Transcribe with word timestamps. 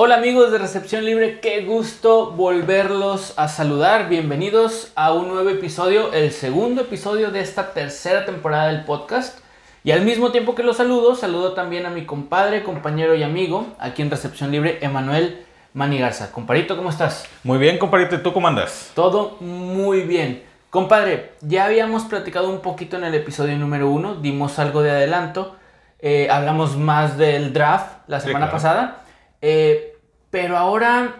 Hola 0.00 0.14
amigos 0.14 0.52
de 0.52 0.58
Recepción 0.58 1.04
Libre, 1.04 1.40
qué 1.40 1.64
gusto 1.64 2.30
volverlos 2.30 3.34
a 3.36 3.48
saludar. 3.48 4.08
Bienvenidos 4.08 4.92
a 4.94 5.12
un 5.12 5.26
nuevo 5.26 5.50
episodio, 5.50 6.12
el 6.12 6.30
segundo 6.30 6.82
episodio 6.82 7.32
de 7.32 7.40
esta 7.40 7.72
tercera 7.72 8.24
temporada 8.24 8.68
del 8.68 8.84
podcast. 8.84 9.40
Y 9.82 9.90
al 9.90 10.02
mismo 10.02 10.30
tiempo 10.30 10.54
que 10.54 10.62
los 10.62 10.76
saludo, 10.76 11.16
saludo 11.16 11.54
también 11.54 11.84
a 11.84 11.90
mi 11.90 12.06
compadre, 12.06 12.62
compañero 12.62 13.16
y 13.16 13.24
amigo, 13.24 13.66
aquí 13.80 14.02
en 14.02 14.10
Recepción 14.12 14.52
Libre, 14.52 14.78
Emanuel 14.82 15.44
Manigarza. 15.74 16.30
Comparito, 16.30 16.76
¿cómo 16.76 16.90
estás? 16.90 17.26
Muy 17.42 17.58
bien, 17.58 17.76
compadrito, 17.76 18.14
¿y 18.14 18.22
tú 18.22 18.32
cómo 18.32 18.46
andas? 18.46 18.92
Todo 18.94 19.36
muy 19.40 20.02
bien. 20.02 20.44
Compadre, 20.70 21.32
ya 21.40 21.64
habíamos 21.64 22.04
platicado 22.04 22.50
un 22.50 22.60
poquito 22.60 22.96
en 22.96 23.02
el 23.02 23.16
episodio 23.16 23.58
número 23.58 23.90
uno, 23.90 24.14
dimos 24.14 24.60
algo 24.60 24.80
de 24.80 24.92
adelanto, 24.92 25.56
eh, 25.98 26.28
hablamos 26.30 26.76
más 26.76 27.18
del 27.18 27.52
draft 27.52 27.96
la 28.06 28.20
Sí, 28.20 28.28
semana 28.28 28.46
claro. 28.46 28.52
pasada, 28.56 29.04
eh, 29.42 29.96
pero 30.30 30.56
ahora 30.56 31.14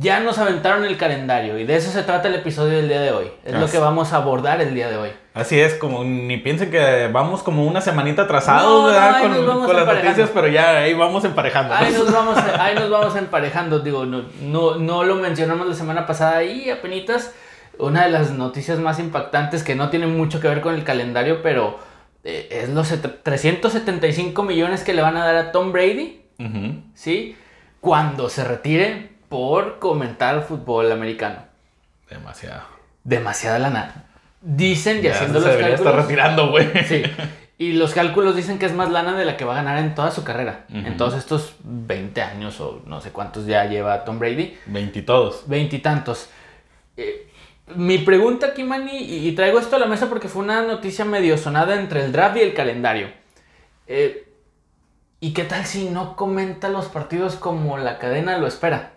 ya 0.00 0.20
nos 0.20 0.36
aventaron 0.38 0.84
el 0.84 0.98
calendario 0.98 1.58
y 1.58 1.64
de 1.64 1.76
eso 1.76 1.90
se 1.90 2.02
trata 2.02 2.28
el 2.28 2.34
episodio 2.34 2.76
del 2.76 2.88
día 2.88 3.00
de 3.00 3.10
hoy. 3.10 3.30
Es 3.44 3.54
lo 3.54 3.66
que 3.70 3.78
vamos 3.78 4.12
a 4.12 4.16
abordar 4.16 4.60
el 4.60 4.74
día 4.74 4.88
de 4.90 4.96
hoy. 4.98 5.10
Así 5.32 5.58
es, 5.58 5.74
como 5.74 6.04
ni 6.04 6.36
piensen 6.36 6.70
que 6.70 7.08
vamos 7.10 7.42
como 7.42 7.64
una 7.64 7.80
semanita 7.80 8.22
atrasados, 8.22 8.64
No, 8.82 8.86
¿verdad? 8.88 9.22
con 9.22 9.64
con 9.64 9.76
las 9.76 9.86
noticias, 9.86 10.30
pero 10.34 10.48
ya 10.48 10.78
ahí 10.78 10.92
vamos 10.92 11.24
emparejando. 11.24 11.72
Ahí 11.74 11.92
nos 11.92 12.12
vamos, 12.12 12.36
ahí 12.58 12.74
nos 12.74 12.90
vamos 12.90 13.16
emparejando, 13.16 13.78
digo, 13.78 14.04
no, 14.04 14.24
no, 14.42 14.74
no 14.76 15.04
lo 15.04 15.14
mencionamos 15.14 15.66
la 15.66 15.74
semana 15.74 16.06
pasada 16.06 16.42
y 16.44 16.68
apenitas 16.70 17.32
una 17.78 18.02
de 18.04 18.10
las 18.10 18.32
noticias 18.32 18.78
más 18.80 18.98
impactantes 18.98 19.62
que 19.62 19.74
no 19.76 19.88
tiene 19.88 20.06
mucho 20.08 20.40
que 20.40 20.48
ver 20.48 20.60
con 20.60 20.74
el 20.74 20.82
calendario, 20.84 21.40
pero 21.42 21.78
eh, 22.24 22.48
es 22.50 22.68
los 22.70 22.88
set- 22.88 23.22
375 23.22 24.42
millones 24.42 24.82
que 24.82 24.92
le 24.92 25.00
van 25.02 25.16
a 25.16 25.24
dar 25.24 25.36
a 25.36 25.52
Tom 25.52 25.72
Brady, 25.72 26.20
¿sí? 26.94 27.36
Cuando 27.80 28.28
se 28.28 28.44
retire 28.44 29.10
por 29.28 29.78
comentar 29.78 30.42
fútbol 30.42 30.90
americano. 30.92 31.38
Demasiado. 32.10 32.62
Demasiada 33.04 33.58
lana. 33.58 34.04
Dicen 34.40 34.98
y 34.98 35.02
Ya 35.02 35.12
haciendo 35.12 35.40
se 35.40 35.46
los 35.46 35.54
debería 35.54 35.74
estar 35.74 35.84
cálculos. 35.92 36.06
retirando, 36.06 36.50
güey. 36.50 36.68
Sí. 36.86 37.02
Y 37.58 37.72
los 37.72 37.92
cálculos 37.92 38.36
dicen 38.36 38.58
que 38.60 38.66
es 38.66 38.72
más 38.72 38.88
lana 38.90 39.16
de 39.18 39.24
la 39.24 39.36
que 39.36 39.44
va 39.44 39.54
a 39.54 39.56
ganar 39.62 39.78
en 39.78 39.94
toda 39.94 40.12
su 40.12 40.22
carrera. 40.22 40.64
En 40.72 40.96
todos 40.96 41.14
estos 41.14 41.56
20 41.64 42.22
años 42.22 42.60
o 42.60 42.82
no 42.86 43.00
sé 43.00 43.10
cuántos 43.10 43.46
ya 43.46 43.64
lleva 43.64 44.04
Tom 44.04 44.18
Brady. 44.20 44.56
Veintitodos. 44.66 45.42
Veintitantos. 45.48 46.28
Eh, 46.96 47.28
mi 47.74 47.98
pregunta 47.98 48.46
aquí, 48.46 48.62
Manny, 48.62 48.96
y, 48.96 49.28
y 49.28 49.32
traigo 49.32 49.58
esto 49.58 49.74
a 49.76 49.78
la 49.80 49.86
mesa 49.86 50.08
porque 50.08 50.28
fue 50.28 50.42
una 50.42 50.62
noticia 50.62 51.04
medio 51.04 51.36
sonada 51.36 51.78
entre 51.80 52.04
el 52.04 52.12
draft 52.12 52.36
y 52.36 52.40
el 52.42 52.54
calendario. 52.54 53.08
Eh, 53.88 54.27
¿Y 55.20 55.32
qué 55.32 55.44
tal 55.44 55.64
si 55.66 55.88
no 55.88 56.14
comenta 56.16 56.68
los 56.68 56.86
partidos 56.86 57.34
como 57.36 57.76
la 57.78 57.98
cadena 57.98 58.38
lo 58.38 58.46
espera? 58.46 58.92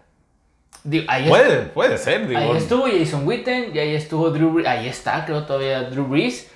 Digo, 0.84 1.06
ahí, 1.08 1.24
est- 1.24 1.30
Puede, 1.30 1.58
puede 1.64 1.98
ser, 1.98 2.28
digo. 2.28 2.40
ahí 2.40 2.52
estuvo 2.58 2.86
Jason 2.88 3.28
Witten 3.28 3.76
y 3.76 3.80
ahí 3.80 3.96
estuvo 3.96 4.30
Drew 4.30 4.52
Brees. 4.54 4.68
Ahí 4.68 4.88
está, 4.88 5.26
creo 5.26 5.44
todavía 5.46 5.82
Drew 5.84 6.06
Brees. 6.06 6.50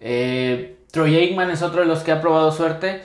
Eh, 0.00 0.76
Troy 0.92 1.16
Aikman 1.16 1.50
es 1.50 1.62
otro 1.62 1.80
de 1.80 1.86
los 1.86 2.00
que 2.00 2.12
ha 2.12 2.20
probado 2.20 2.50
suerte 2.52 3.02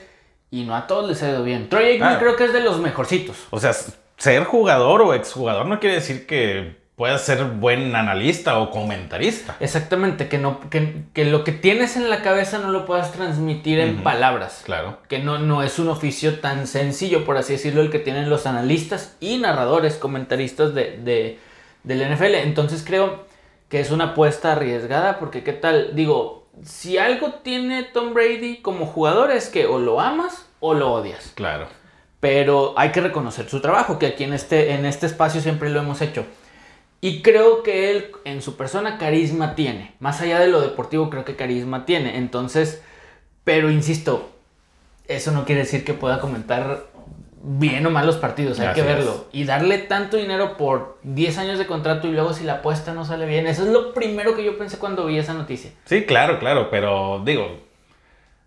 y 0.52 0.64
no 0.64 0.76
a 0.76 0.88
todos 0.88 1.10
les 1.10 1.22
ha 1.24 1.30
ido 1.30 1.44
bien. 1.44 1.70
Troy 1.70 1.86
Aikman 1.86 2.16
Ah. 2.16 2.20
creo 2.20 2.36
que 2.36 2.46
es 2.46 2.54
de 2.54 2.62
los 2.62 2.80
mejorcitos. 2.80 3.38
O 3.50 3.60
sea, 3.60 3.74
ser 4.18 4.44
jugador 4.46 5.02
o 5.02 5.14
exjugador 5.14 5.66
no 5.66 5.80
quiere 5.80 5.96
decir 5.96 6.26
que 6.28 6.78
puedas 6.96 7.24
ser 7.24 7.44
buen 7.46 7.96
analista 7.96 8.60
o 8.60 8.70
comentarista. 8.70 9.56
Exactamente, 9.60 10.28
que, 10.28 10.38
no, 10.38 10.70
que, 10.70 11.04
que 11.14 11.26
lo 11.26 11.44
que 11.44 11.52
tienes 11.52 11.98
en 11.98 12.10
la 12.10 12.22
cabeza 12.22 12.60
no 12.60 12.72
lo 12.72 12.86
puedas 12.86 13.12
transmitir 13.12 13.80
en 13.80 14.04
palabras. 14.04 14.62
Claro. 14.64 15.00
Que 15.08 15.20
no, 15.20 15.40
no 15.40 15.64
es 15.64 15.80
un 15.80 15.90
oficio 15.90 16.40
tan 16.40 16.68
sencillo, 16.68 17.26
por 17.26 17.38
así 17.38 17.54
decirlo, 17.54 17.82
el 17.82 17.90
que 17.90 18.00
tienen 18.00 18.30
los 18.30 18.46
analistas 18.46 19.16
y 19.20 19.38
narradores, 19.38 19.96
comentaristas 19.96 20.76
de, 20.76 20.98
de, 20.98 21.40
del 21.84 22.14
NFL. 22.14 22.36
Entonces 22.36 22.84
creo 22.86 23.26
que 23.70 23.80
es 23.80 23.90
una 23.90 24.12
apuesta 24.12 24.52
arriesgada, 24.52 25.18
porque 25.18 25.44
qué 25.44 25.54
tal, 25.54 25.96
digo, 25.96 26.48
si 26.62 27.00
algo 27.00 27.34
tiene 27.44 27.84
Tom 27.84 28.14
Brady 28.14 28.58
como 28.58 28.86
jugador 28.86 29.32
es 29.32 29.50
que 29.50 29.66
o 29.66 29.80
lo 29.80 30.00
amas 30.00 30.46
o 30.60 30.76
lo 30.76 30.94
odias. 30.94 31.32
Claro. 31.34 31.68
Pero 32.20 32.74
hay 32.78 32.92
que 32.92 33.02
reconocer 33.02 33.50
su 33.50 33.60
trabajo, 33.60 33.98
que 33.98 34.06
aquí 34.06 34.24
en 34.24 34.34
este, 34.34 34.74
en 34.74 34.86
este 34.86 35.08
espacio 35.08 35.42
siempre 35.42 35.70
lo 35.70 35.80
hemos 35.80 36.02
hecho. 36.02 36.26
Y 37.04 37.22
creo 37.22 37.64
que 37.64 37.92
él 37.92 38.12
en 38.24 38.42
su 38.42 38.56
persona 38.56 38.98
carisma 38.98 39.56
tiene. 39.56 39.94
Más 40.00 40.22
allá 40.22 40.40
de 40.40 40.48
lo 40.48 40.62
deportivo, 40.62 41.10
creo 41.10 41.26
que 41.26 41.36
carisma 41.36 41.86
tiene. 41.86 42.18
Entonces, 42.18 42.82
pero 43.44 43.70
insisto, 43.70 44.30
eso 45.10 45.32
no 45.32 45.44
quiere 45.44 45.64
decir 45.64 45.84
que 45.84 45.94
pueda 45.94 46.22
comentar 46.22 46.86
bien 47.42 47.86
o 47.86 47.90
mal 47.90 48.06
los 48.06 48.16
partidos. 48.16 48.58
Hay 48.62 48.68
Así 48.68 48.80
que 48.80 48.88
verlo. 48.88 49.26
Y 49.34 49.44
darle 49.44 49.80
tanto 49.80 50.16
dinero 50.16 50.56
por 50.56 50.98
10 51.04 51.40
años 51.40 51.60
de 51.60 51.68
contrato 51.68 52.08
y 52.08 52.14
luego 52.14 52.32
si 52.32 52.46
la 52.46 52.54
apuesta 52.54 52.94
no 52.94 53.04
sale 53.04 53.26
bien. 53.26 53.48
Eso 53.48 53.64
es 53.64 53.70
lo 53.70 53.94
primero 53.94 54.34
que 54.34 54.46
yo 54.46 54.58
pensé 54.58 54.78
cuando 54.78 55.06
vi 55.06 55.18
esa 55.18 55.34
noticia. 55.34 55.72
Sí, 55.84 56.06
claro, 56.06 56.40
claro, 56.40 56.70
pero 56.72 57.22
digo, 57.26 57.60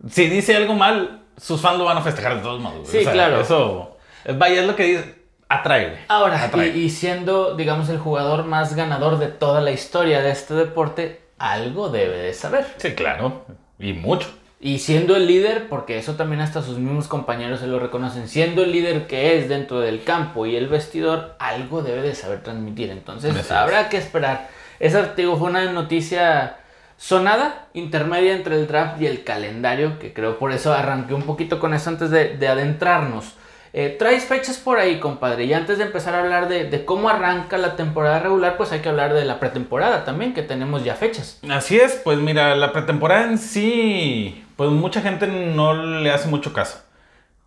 si 0.08 0.30
dice 0.30 0.56
algo 0.56 0.72
mal, 0.72 1.24
sus 1.36 1.60
fans 1.60 1.76
lo 1.76 1.84
van 1.84 1.98
a 1.98 2.02
festejar 2.02 2.36
de 2.36 2.42
todos 2.42 2.62
modos. 2.62 2.88
Sí, 2.88 3.04
claro. 3.04 3.38
Eso, 3.38 3.98
vaya, 4.34 4.62
es 4.62 4.66
lo 4.66 4.74
que 4.76 4.84
dice, 4.84 5.14
atrae. 5.48 5.98
Ahora, 6.08 6.42
Atrae. 6.44 6.68
y, 6.68 6.84
y 6.84 6.90
siendo, 6.90 7.54
digamos, 7.56 7.88
el 7.88 7.98
jugador 7.98 8.44
más 8.44 8.74
ganador 8.74 9.18
de 9.18 9.28
toda 9.28 9.60
la 9.60 9.70
historia 9.70 10.20
de 10.22 10.30
este 10.30 10.54
deporte, 10.54 11.20
algo 11.38 11.88
debe 11.88 12.18
de 12.18 12.32
saber. 12.34 12.66
Sí, 12.78 12.92
claro, 12.94 13.44
y 13.78 13.92
mucho. 13.92 14.28
Y 14.58 14.78
siendo 14.78 15.16
el 15.16 15.26
líder, 15.26 15.68
porque 15.68 15.98
eso 15.98 16.14
también 16.14 16.40
hasta 16.40 16.62
sus 16.62 16.78
mismos 16.78 17.08
compañeros 17.08 17.60
se 17.60 17.66
lo 17.66 17.78
reconocen, 17.78 18.26
siendo 18.26 18.64
el 18.64 18.72
líder 18.72 19.06
que 19.06 19.36
es 19.38 19.48
dentro 19.48 19.80
del 19.80 20.02
campo 20.02 20.46
y 20.46 20.56
el 20.56 20.66
vestidor, 20.68 21.36
algo 21.38 21.82
debe 21.82 22.00
de 22.00 22.14
saber 22.14 22.42
transmitir. 22.42 22.90
Entonces, 22.90 23.50
habrá 23.50 23.88
que 23.90 23.98
esperar. 23.98 24.48
Esa, 24.80 25.14
digo, 25.14 25.36
fue 25.36 25.50
una 25.50 25.70
noticia 25.72 26.56
sonada, 26.96 27.66
intermedia 27.74 28.34
entre 28.34 28.56
el 28.56 28.66
draft 28.66 29.00
y 29.00 29.06
el 29.06 29.24
calendario, 29.24 29.98
que 29.98 30.14
creo 30.14 30.38
por 30.38 30.52
eso 30.52 30.72
arranqué 30.72 31.12
un 31.12 31.22
poquito 31.22 31.60
con 31.60 31.74
eso 31.74 31.90
antes 31.90 32.10
de, 32.10 32.36
de 32.36 32.48
adentrarnos. 32.48 33.34
Eh, 33.78 33.94
traes 33.98 34.24
fechas 34.24 34.56
por 34.56 34.78
ahí, 34.78 34.98
compadre, 35.00 35.44
y 35.44 35.52
antes 35.52 35.76
de 35.76 35.84
empezar 35.84 36.14
a 36.14 36.20
hablar 36.20 36.48
de, 36.48 36.64
de 36.64 36.86
cómo 36.86 37.10
arranca 37.10 37.58
la 37.58 37.76
temporada 37.76 38.20
regular, 38.20 38.56
pues 38.56 38.72
hay 38.72 38.80
que 38.80 38.88
hablar 38.88 39.12
de 39.12 39.26
la 39.26 39.38
pretemporada 39.38 40.06
también, 40.06 40.32
que 40.32 40.40
tenemos 40.40 40.82
ya 40.82 40.94
fechas. 40.94 41.38
Así 41.50 41.76
es, 41.78 42.00
pues 42.02 42.16
mira, 42.16 42.56
la 42.56 42.72
pretemporada 42.72 43.24
en 43.24 43.36
sí, 43.36 44.46
pues 44.56 44.70
mucha 44.70 45.02
gente 45.02 45.26
no 45.26 45.74
le 45.74 46.10
hace 46.10 46.26
mucho 46.28 46.54
caso. 46.54 46.78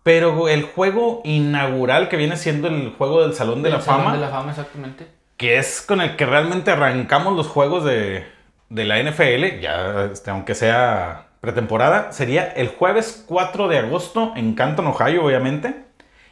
Pero 0.04 0.48
el 0.48 0.62
juego 0.62 1.20
inaugural 1.24 2.08
que 2.08 2.16
viene 2.16 2.36
siendo 2.36 2.68
el 2.68 2.94
juego 2.96 3.22
del 3.22 3.34
Salón 3.34 3.62
de 3.64 3.70
El 3.70 3.74
la 3.74 3.80
Salón 3.80 4.04
Fama, 4.04 4.14
De 4.14 4.20
la 4.20 4.28
fama, 4.28 4.50
exactamente. 4.52 5.08
que 5.36 5.58
es 5.58 5.82
con 5.82 6.00
el 6.00 6.14
que 6.14 6.26
realmente 6.26 6.70
arrancamos 6.70 7.36
los 7.36 7.48
juegos 7.48 7.84
de, 7.84 8.24
de 8.68 8.84
la 8.84 9.02
NFL, 9.02 9.60
ya 9.60 10.04
este, 10.12 10.30
aunque 10.30 10.54
sea 10.54 11.26
pretemporada, 11.40 12.12
sería 12.12 12.44
el 12.52 12.68
jueves 12.68 13.24
4 13.26 13.66
de 13.66 13.78
agosto 13.78 14.32
en 14.36 14.54
Canton, 14.54 14.86
Ohio, 14.86 15.24
obviamente. 15.24 15.89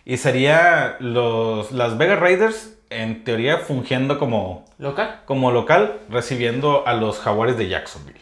Y 0.08 0.16
sería 0.16 0.96
los 1.00 1.70
Las 1.70 1.98
Vegas 1.98 2.19
Raiders, 2.19 2.78
en 2.88 3.24
teoría, 3.24 3.58
fungiendo 3.58 4.19
como, 4.19 4.64
¿Local? 4.78 5.20
como 5.26 5.50
local, 5.52 5.98
recibiendo 6.08 6.86
a 6.86 6.94
los 6.94 7.19
Jaguares 7.19 7.58
de 7.58 7.69
Jacksonville. 7.69 8.18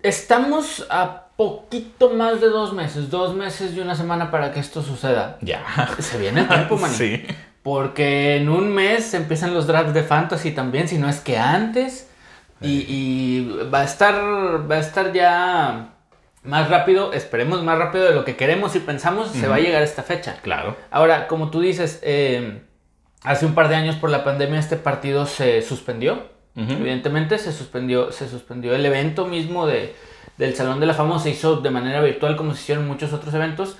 Estamos 0.00 0.86
a 0.88 1.26
poquito 1.36 2.08
más 2.08 2.40
de 2.40 2.48
dos 2.48 2.72
meses, 2.72 3.10
dos 3.10 3.34
meses 3.34 3.74
y 3.74 3.80
una 3.80 3.94
semana 3.94 4.30
para 4.30 4.50
que 4.50 4.60
esto 4.60 4.80
suceda. 4.80 5.36
Ya. 5.42 5.62
Se 5.98 6.16
viene 6.16 6.40
el 6.40 6.48
tiempo, 6.48 6.76
man. 6.80 6.90
Sí. 6.90 7.22
Porque 7.62 8.36
en 8.36 8.48
un 8.48 8.72
mes 8.72 9.12
empiezan 9.12 9.52
los 9.52 9.66
drafts 9.66 9.92
de 9.92 10.04
fantasy 10.04 10.52
también, 10.52 10.88
si 10.88 10.96
no 10.96 11.10
es 11.10 11.20
que 11.20 11.36
antes. 11.36 12.08
Y, 12.62 12.86
y 12.88 13.60
va 13.70 13.80
a 13.80 13.84
estar. 13.84 14.14
Va 14.70 14.76
a 14.76 14.80
estar 14.80 15.12
ya 15.12 15.93
más 16.44 16.70
rápido. 16.70 17.12
Esperemos 17.12 17.62
más 17.62 17.78
rápido 17.78 18.04
de 18.04 18.14
lo 18.14 18.24
que 18.24 18.36
queremos 18.36 18.76
y 18.76 18.80
pensamos. 18.80 19.28
Se 19.30 19.48
va 19.48 19.56
a 19.56 19.60
llegar 19.60 19.82
a 19.82 19.84
esta 19.84 20.02
fecha. 20.02 20.38
Claro. 20.42 20.76
Ahora, 20.90 21.26
como 21.26 21.50
tú 21.50 21.60
dices, 21.60 22.00
eh, 22.02 22.62
hace 23.22 23.46
un 23.46 23.54
par 23.54 23.68
de 23.68 23.74
años 23.76 23.96
por 23.96 24.10
la 24.10 24.22
pandemia 24.24 24.60
este 24.60 24.76
partido 24.76 25.26
se 25.26 25.62
suspendió. 25.62 26.32
Evidentemente 26.56 27.38
se 27.38 27.50
suspendió, 27.52 28.12
se 28.12 28.28
suspendió 28.28 28.76
el 28.76 28.86
evento 28.86 29.26
mismo 29.26 29.66
de, 29.66 29.92
del 30.38 30.54
Salón 30.54 30.78
de 30.78 30.86
la 30.86 30.94
Fama, 30.94 31.18
se 31.18 31.30
hizo 31.30 31.56
de 31.56 31.70
manera 31.70 32.00
virtual 32.00 32.36
como 32.36 32.54
se 32.54 32.60
hicieron 32.62 32.86
muchos 32.86 33.12
otros 33.12 33.34
eventos. 33.34 33.76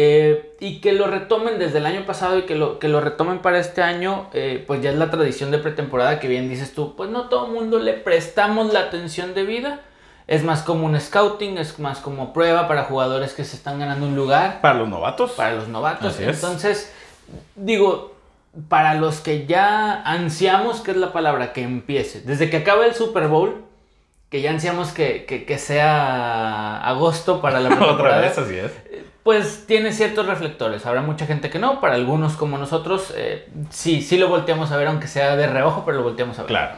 eh, 0.00 0.54
y 0.60 0.80
que 0.80 0.92
lo 0.92 1.08
retomen 1.08 1.58
desde 1.58 1.78
el 1.78 1.86
año 1.86 2.06
pasado 2.06 2.38
y 2.38 2.42
que 2.42 2.54
lo, 2.54 2.78
que 2.78 2.86
lo 2.86 3.00
retomen 3.00 3.40
para 3.40 3.58
este 3.58 3.82
año, 3.82 4.30
eh, 4.32 4.62
pues 4.64 4.80
ya 4.80 4.90
es 4.90 4.96
la 4.96 5.10
tradición 5.10 5.50
de 5.50 5.58
pretemporada 5.58 6.20
que 6.20 6.28
bien 6.28 6.48
dices 6.48 6.72
tú, 6.72 6.94
pues 6.94 7.10
no 7.10 7.28
todo 7.28 7.46
el 7.46 7.52
mundo 7.52 7.80
le 7.80 7.94
prestamos 7.94 8.72
la 8.72 8.80
atención 8.80 9.34
debida. 9.34 9.80
Es 10.28 10.44
más 10.44 10.62
como 10.62 10.84
un 10.86 11.00
scouting, 11.00 11.58
es 11.58 11.78
más 11.80 11.98
como 11.98 12.32
prueba 12.32 12.68
para 12.68 12.84
jugadores 12.84 13.32
que 13.32 13.44
se 13.44 13.56
están 13.56 13.78
ganando 13.80 14.06
un 14.06 14.14
lugar 14.14 14.60
Para 14.60 14.74
los 14.78 14.88
novatos. 14.88 15.32
para 15.32 15.52
los 15.54 15.68
novatos. 15.68 16.14
Así 16.14 16.22
es. 16.24 16.36
Entonces, 16.36 16.92
digo, 17.56 18.14
para 18.68 18.94
los 18.94 19.20
que 19.20 19.46
ya 19.46 20.02
ansiamos, 20.02 20.80
que 20.82 20.90
es 20.92 20.96
la 20.98 21.12
palabra, 21.12 21.52
que 21.52 21.62
empiece. 21.62 22.20
Desde 22.20 22.50
que 22.50 22.58
acabe 22.58 22.86
el 22.86 22.94
Super 22.94 23.28
Bowl, 23.28 23.64
que 24.30 24.42
ya 24.42 24.50
ansiamos 24.50 24.92
que, 24.92 25.24
que- 25.24 25.46
que 25.46 25.56
sea 25.58 26.78
agosto 26.86 27.40
para 27.40 27.60
la 27.60 27.70
Otra 27.90 28.18
vez, 28.18 28.36
así 28.36 28.54
es. 28.58 28.70
eh, 28.90 29.04
pues 29.22 29.64
tiene 29.66 29.92
ciertos 29.92 30.26
reflectores. 30.26 30.84
Habrá 30.84 31.00
mucha 31.02 31.24
gente 31.26 31.48
que 31.50 31.58
no, 31.58 31.80
para 31.80 31.94
algunos 31.94 32.36
como 32.36 32.58
nosotros, 32.58 33.12
eh, 33.16 33.48
sí, 33.70 34.02
sí 34.02 34.18
lo 34.18 34.28
volteamos 34.28 34.70
a 34.72 34.76
ver, 34.76 34.88
aunque 34.88 35.06
sea 35.06 35.36
de 35.36 35.46
reojo, 35.46 35.84
pero 35.86 35.98
lo 35.98 36.02
volteamos 36.04 36.38
a 36.38 36.42
ver. 36.42 36.48
Claro. 36.48 36.72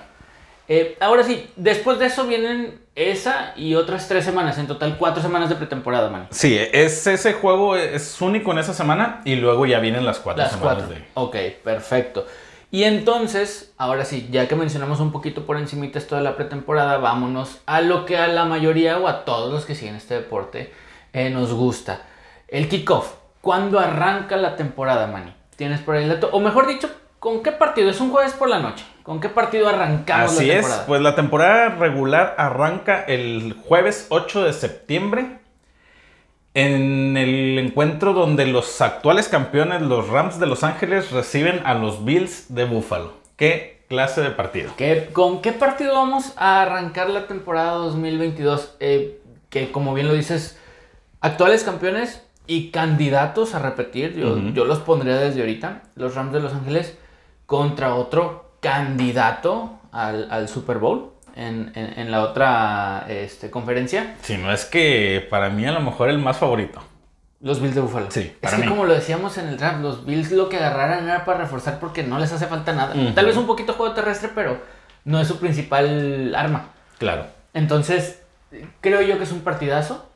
Eh, 0.73 0.97
ahora 1.01 1.25
sí, 1.25 1.51
después 1.57 1.99
de 1.99 2.07
eso 2.07 2.29
vienen 2.29 2.81
esa 2.95 3.55
y 3.57 3.75
otras 3.75 4.07
tres 4.07 4.25
semanas, 4.25 4.57
en 4.57 4.69
total 4.69 4.99
cuatro 4.99 5.21
semanas 5.21 5.49
de 5.49 5.57
pretemporada, 5.57 6.11
man. 6.11 6.29
Sí, 6.31 6.57
es 6.73 7.09
ese 7.09 7.33
juego 7.33 7.75
es 7.75 8.21
único 8.21 8.53
en 8.53 8.59
esa 8.59 8.73
semana 8.73 9.21
y 9.25 9.35
luego 9.35 9.67
ya 9.67 9.81
vienen 9.81 10.05
las 10.05 10.21
cuatro 10.21 10.45
Las 10.45 10.53
semanas 10.53 10.85
cuatro. 10.85 10.95
de... 10.95 11.05
Ok, 11.15 11.37
perfecto. 11.65 12.25
Y 12.71 12.85
entonces, 12.85 13.73
ahora 13.79 14.05
sí, 14.05 14.29
ya 14.31 14.47
que 14.47 14.55
mencionamos 14.55 15.01
un 15.01 15.11
poquito 15.11 15.45
por 15.45 15.57
encimita 15.59 15.99
esto 15.99 16.15
de 16.15 16.23
la 16.23 16.37
pretemporada, 16.37 16.99
vámonos 16.99 17.59
a 17.67 17.81
lo 17.81 18.07
que 18.07 18.17
a 18.17 18.29
la 18.29 18.45
mayoría 18.45 18.97
o 18.99 19.09
a 19.09 19.25
todos 19.25 19.53
los 19.53 19.65
que 19.67 19.75
siguen 19.75 19.97
este 19.97 20.15
deporte 20.15 20.73
eh, 21.13 21.31
nos 21.31 21.53
gusta. 21.53 22.03
El 22.47 22.69
kickoff. 22.69 23.15
¿Cuándo 23.41 23.81
arranca 23.81 24.37
la 24.37 24.55
temporada, 24.55 25.09
Manny? 25.09 25.35
¿Tienes 25.57 25.81
por 25.81 25.97
ahí 25.97 26.05
el 26.05 26.11
dato? 26.11 26.29
O 26.31 26.39
mejor 26.39 26.69
dicho, 26.69 26.89
¿con 27.21 27.43
qué 27.45 27.53
partido? 27.53 27.89
Es 27.91 28.01
un 28.01 28.11
jueves 28.11 28.33
por 28.33 28.49
la 28.49 28.59
noche. 28.59 28.85
¿Con 29.05 29.21
qué 29.21 29.29
partido 29.29 29.69
arrancamos 29.69 30.33
Así 30.33 30.47
la 30.47 30.55
es, 30.55 30.61
temporada? 30.63 30.87
pues 30.87 31.01
la 31.03 31.15
temporada 31.15 31.69
regular 31.77 32.35
arranca 32.39 33.03
el 33.05 33.55
jueves 33.67 34.07
8 34.11 34.43
de 34.45 34.53
septiembre 34.53 35.39
en 36.55 37.17
el 37.17 37.59
encuentro 37.59 38.13
donde 38.13 38.47
los 38.47 38.81
actuales 38.81 39.29
campeones, 39.29 39.83
los 39.83 40.09
Rams 40.09 40.41
de 40.41 40.47
Los 40.47 40.65
Ángeles, 40.65 41.13
reciben 41.13 41.61
a 41.65 41.75
los 41.75 42.05
Bills 42.05 42.53
de 42.55 42.65
Buffalo. 42.65 43.13
¿Qué 43.37 43.85
clase 43.89 44.21
de 44.21 44.31
partido? 44.31 44.73
¿Qué- 44.77 45.11
¿Con 45.13 45.43
qué 45.43 45.53
partido 45.53 45.95
vamos 45.95 46.33
a 46.37 46.63
arrancar 46.63 47.09
la 47.11 47.27
temporada 47.27 47.73
2022? 47.73 48.77
Eh, 48.81 49.21
que 49.49 49.71
como 49.73 49.95
bien 49.95 50.09
lo 50.09 50.15
dices, 50.15 50.59
actuales 51.21 51.63
campeones 51.65 52.25
y 52.47 52.71
candidatos 52.71 53.55
a 53.55 53.61
repetir, 53.61 54.15
yo, 54.17 54.37
yo 54.53 54.65
los 54.65 54.81
pondría 54.81 55.17
desde 55.17 55.41
ahorita, 55.41 55.83
los 55.95 56.15
Rams 56.17 56.33
de 56.33 56.41
Los 56.41 56.53
Ángeles 56.53 56.97
contra 57.55 57.97
otro 57.97 58.53
candidato 58.61 59.81
al, 59.91 60.29
al 60.31 60.49
Super 60.49 60.79
Bowl 60.79 61.11
en, 61.35 61.73
en- 61.75 61.99
en 61.99 62.11
la 62.13 62.23
otra 62.23 63.07
este, 63.09 63.51
conferencia, 63.51 64.15
Si 64.23 64.37
no 64.37 64.53
es 64.53 64.65
que 64.67 65.27
para 65.29 65.49
mí 65.51 65.67
a 65.67 65.73
lo 65.73 65.81
mejor 65.81 66.11
el 66.11 66.19
más 66.19 66.37
favorito. 66.37 66.81
los 67.41 67.61
Bills 67.61 67.75
de 67.75 67.81
Buffalo. 67.81 68.07
Sí, 68.09 68.33
es 68.41 68.55
que 68.55 68.63
mí. 68.63 68.69
como 68.69 68.85
lo 68.85 68.95
decíamos 68.95 69.37
en 69.37 69.49
el 69.49 69.57
draft, 69.57 69.81
los 69.81 70.07
Bills 70.07 70.31
lo 70.31 70.49
que 70.49 70.59
agarraran 70.59 71.09
era 71.09 71.25
para 71.25 71.39
reforzar 71.41 71.81
porque 71.81 72.05
no 72.05 72.21
les 72.21 72.31
hace 72.33 72.47
falta 72.47 72.73
nada. 72.73 72.95
Tal 73.17 73.27
vez 73.27 73.37
un 73.37 73.49
poquito 73.49 73.73
juego 73.73 73.95
terrestre, 73.95 74.31
pero 74.33 74.59
no 75.05 75.21
es 75.21 75.27
su 75.27 75.41
principal 75.41 76.33
arma. 76.37 76.69
Claro. 76.99 77.27
Entonces, 77.53 78.21
creo 78.81 79.01
yo 79.03 79.19
que 79.19 79.25
es 79.25 79.33
un 79.33 79.41
partidazo. 79.41 80.07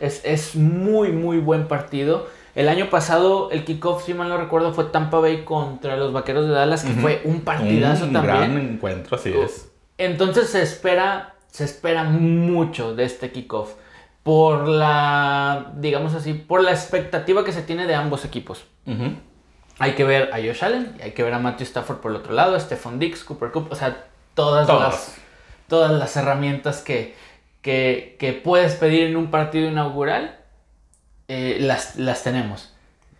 Es, 0.00 0.20
es 0.24 0.56
muy, 0.56 1.10
muy 1.12 1.38
buen 1.38 1.68
partido. 1.68 2.26
El 2.54 2.68
año 2.68 2.90
pasado, 2.90 3.50
el 3.50 3.64
kickoff, 3.64 4.04
si 4.04 4.12
mal 4.14 4.28
no 4.28 4.36
recuerdo, 4.36 4.72
fue 4.74 4.84
Tampa 4.84 5.18
Bay 5.20 5.44
contra 5.44 5.96
los 5.96 6.12
Vaqueros 6.12 6.46
de 6.46 6.52
Dallas, 6.52 6.84
que 6.84 6.92
fue 6.92 7.22
un 7.24 7.40
partidazo 7.40 8.04
Un 8.04 8.12
también. 8.12 8.36
gran 8.36 8.58
encuentro, 8.58 9.16
así 9.16 9.32
es. 9.32 9.70
Entonces 9.98 10.50
se 10.50 10.62
espera, 10.62 11.34
se 11.50 11.64
espera 11.64 12.04
mucho 12.04 12.94
de 12.94 13.04
este 13.04 13.30
kickoff. 13.32 13.74
Por 14.22 14.68
la, 14.68 15.72
digamos 15.76 16.14
así, 16.14 16.34
por 16.34 16.62
la 16.62 16.70
expectativa 16.72 17.44
que 17.44 17.52
se 17.52 17.62
tiene 17.62 17.86
de 17.86 17.94
ambos 17.94 18.24
equipos. 18.24 18.64
Hay 19.78 19.92
que 19.92 20.04
ver 20.04 20.30
a 20.32 20.36
Josh 20.36 20.62
Allen, 20.62 20.96
hay 21.02 21.12
que 21.12 21.22
ver 21.22 21.32
a 21.34 21.38
Matthew 21.38 21.64
Stafford 21.64 21.96
por 21.98 22.10
el 22.12 22.18
otro 22.18 22.32
lado, 22.34 22.58
Stephon 22.60 22.98
Dix, 22.98 23.24
Cooper 23.24 23.50
Cup, 23.50 23.68
o 23.70 23.74
sea, 23.74 24.04
todas 24.34 24.66
Todos. 24.66 24.80
las 24.82 25.16
todas 25.68 25.90
las 25.92 26.14
herramientas 26.16 26.82
que, 26.82 27.14
que, 27.62 28.16
que 28.20 28.32
puedes 28.34 28.74
pedir 28.74 29.04
en 29.08 29.16
un 29.16 29.30
partido 29.30 29.66
inaugural, 29.68 30.38
eh, 31.34 31.56
las, 31.60 31.96
las 31.96 32.22
tenemos. 32.22 32.70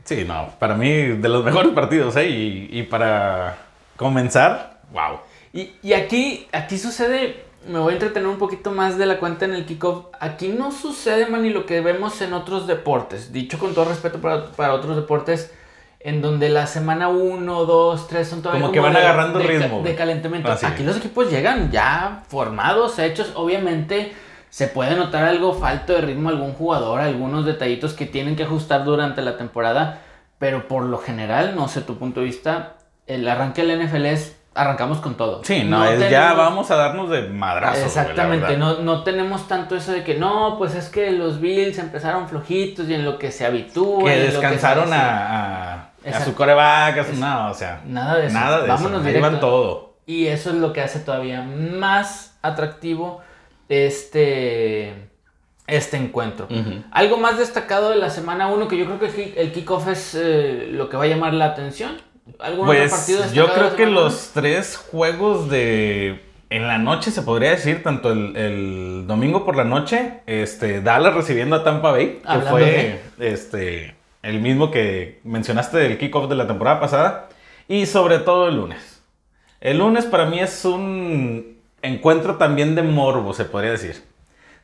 Sí, 0.04 0.26
no, 0.26 0.50
para 0.58 0.74
mí 0.74 0.90
de 0.90 1.28
los 1.30 1.42
mejores 1.42 1.72
partidos, 1.72 2.14
¿eh? 2.16 2.28
Y, 2.28 2.68
y 2.70 2.82
para 2.82 3.56
comenzar, 3.96 4.80
wow. 4.92 5.20
Y, 5.54 5.70
y 5.82 5.94
aquí, 5.94 6.46
aquí 6.52 6.76
sucede, 6.76 7.44
me 7.66 7.78
voy 7.78 7.92
a 7.92 7.94
entretener 7.94 8.28
un 8.28 8.36
poquito 8.36 8.70
más 8.70 8.98
de 8.98 9.06
la 9.06 9.18
cuenta 9.18 9.46
en 9.46 9.54
el 9.54 9.64
kickoff. 9.64 10.08
Aquí 10.20 10.48
no 10.48 10.72
sucede, 10.72 11.24
man, 11.26 11.42
ni 11.42 11.48
lo 11.48 11.64
que 11.64 11.80
vemos 11.80 12.20
en 12.20 12.34
otros 12.34 12.66
deportes. 12.66 13.32
Dicho 13.32 13.58
con 13.58 13.72
todo 13.72 13.86
respeto 13.86 14.20
para, 14.20 14.48
para 14.48 14.74
otros 14.74 14.94
deportes, 14.94 15.50
en 15.98 16.20
donde 16.20 16.50
la 16.50 16.66
semana 16.66 17.08
1, 17.08 17.64
2, 17.64 18.08
3 18.08 18.28
son 18.28 18.42
todavía 18.42 18.60
Como 18.60 18.74
que 18.74 18.80
van 18.80 18.94
agarrando 18.94 19.38
de, 19.38 19.46
ritmo, 19.46 19.82
De 19.82 19.94
calentamiento. 19.94 20.52
Así 20.52 20.66
Aquí 20.66 20.82
los 20.82 20.98
equipos 20.98 21.30
llegan 21.30 21.70
ya 21.70 22.24
formados, 22.28 22.98
hechos. 22.98 23.32
Obviamente 23.36 24.12
se 24.52 24.66
puede 24.66 24.94
notar 24.96 25.24
algo 25.24 25.54
falto 25.54 25.94
de 25.94 26.02
ritmo 26.02 26.28
algún 26.28 26.52
jugador, 26.52 27.00
algunos 27.00 27.46
detallitos 27.46 27.94
que 27.94 28.04
tienen 28.04 28.36
que 28.36 28.42
ajustar 28.42 28.84
durante 28.84 29.22
la 29.22 29.38
temporada. 29.38 30.00
Pero 30.38 30.68
por 30.68 30.82
lo 30.84 30.98
general, 30.98 31.54
no 31.56 31.68
sé 31.68 31.80
tu 31.80 31.96
punto 31.96 32.20
de 32.20 32.26
vista, 32.26 32.74
el 33.06 33.26
arranque 33.26 33.64
del 33.64 33.82
NFL 33.86 34.04
es 34.06 34.36
arrancamos 34.54 34.98
con 34.98 35.14
todo. 35.14 35.42
Sí, 35.42 35.64
no, 35.64 35.82
es 35.86 36.10
ya 36.10 36.34
vamos 36.34 36.70
a 36.70 36.76
darnos 36.76 37.08
de 37.08 37.22
madrazo. 37.22 37.86
Exactamente, 37.86 38.58
no, 38.58 38.80
no 38.80 39.04
tenemos 39.04 39.48
tanto 39.48 39.74
eso 39.74 39.90
de 39.92 40.04
que 40.04 40.16
no, 40.18 40.56
pues 40.58 40.74
es 40.74 40.90
que 40.90 41.10
los 41.12 41.40
Bills 41.40 41.78
empezaron 41.78 42.28
flojitos 42.28 42.86
y 42.90 42.94
en 42.94 43.06
lo 43.06 43.18
que 43.18 43.32
se 43.32 43.46
habitúan. 43.46 44.04
Que 44.04 44.18
descansaron 44.20 44.92
a, 44.92 45.72
a, 45.72 45.90
a 46.12 46.20
su 46.24 46.34
coreback, 46.34 46.98
a 46.98 47.04
su- 47.04 47.14
no, 47.14 47.50
o 47.50 47.54
sea, 47.54 47.80
Nada 47.86 48.16
de 48.18 48.26
eso. 48.26 48.34
nada 48.38 48.60
de 48.60 48.68
Vámonos 48.68 49.00
eso. 49.00 49.08
Directo. 49.08 49.38
todo. 49.38 49.94
Y 50.04 50.26
eso 50.26 50.50
es 50.50 50.56
lo 50.56 50.74
que 50.74 50.82
hace 50.82 50.98
todavía 51.00 51.40
más 51.40 52.36
atractivo 52.42 53.22
este, 53.72 54.94
este 55.66 55.96
encuentro. 55.96 56.48
Algo 56.90 57.16
más 57.16 57.38
destacado 57.38 57.90
de 57.90 57.96
la 57.96 58.10
semana 58.10 58.48
1 58.48 58.68
que 58.68 58.76
yo 58.76 58.86
creo 58.86 58.98
que 58.98 59.06
el 59.06 59.14
kick- 59.14 59.34
el 59.36 59.52
kickoff 59.52 59.88
es 59.88 60.14
eh, 60.14 60.68
lo 60.70 60.88
que 60.88 60.96
va 60.96 61.04
a 61.04 61.08
llamar 61.08 61.34
la 61.34 61.46
atención. 61.46 61.92
¿Algún 62.38 62.68
otro 62.68 62.90
partido 62.90 63.18
Pues 63.20 63.32
yo 63.32 63.52
creo 63.52 63.74
que 63.76 63.86
los 63.86 64.30
tres 64.32 64.76
juegos 64.76 65.48
de 65.50 66.20
en 66.50 66.66
la 66.68 66.76
noche 66.78 67.10
se 67.10 67.22
podría 67.22 67.50
decir, 67.50 67.82
tanto 67.82 68.12
el, 68.12 68.36
el 68.36 69.04
domingo 69.06 69.44
por 69.44 69.56
la 69.56 69.64
noche, 69.64 70.20
este 70.26 70.82
Dallas 70.82 71.14
recibiendo 71.14 71.56
a 71.56 71.64
Tampa 71.64 71.90
Bay, 71.92 72.18
que 72.20 72.28
Hablando 72.28 72.50
fue 72.50 73.00
este 73.18 73.96
el 74.22 74.40
mismo 74.40 74.70
que 74.70 75.20
mencionaste 75.24 75.78
del 75.78 75.98
kickoff 75.98 76.28
de 76.28 76.36
la 76.36 76.46
temporada 76.46 76.78
pasada, 76.78 77.28
y 77.68 77.86
sobre 77.86 78.18
todo 78.18 78.48
el 78.48 78.56
lunes. 78.56 79.02
El 79.60 79.78
lunes 79.78 80.04
para 80.04 80.26
mí 80.26 80.38
es 80.40 80.64
un 80.64 81.51
encuentro 81.82 82.36
también 82.36 82.74
de 82.74 82.82
morbo, 82.82 83.34
se 83.34 83.44
podría 83.44 83.72
decir, 83.72 84.02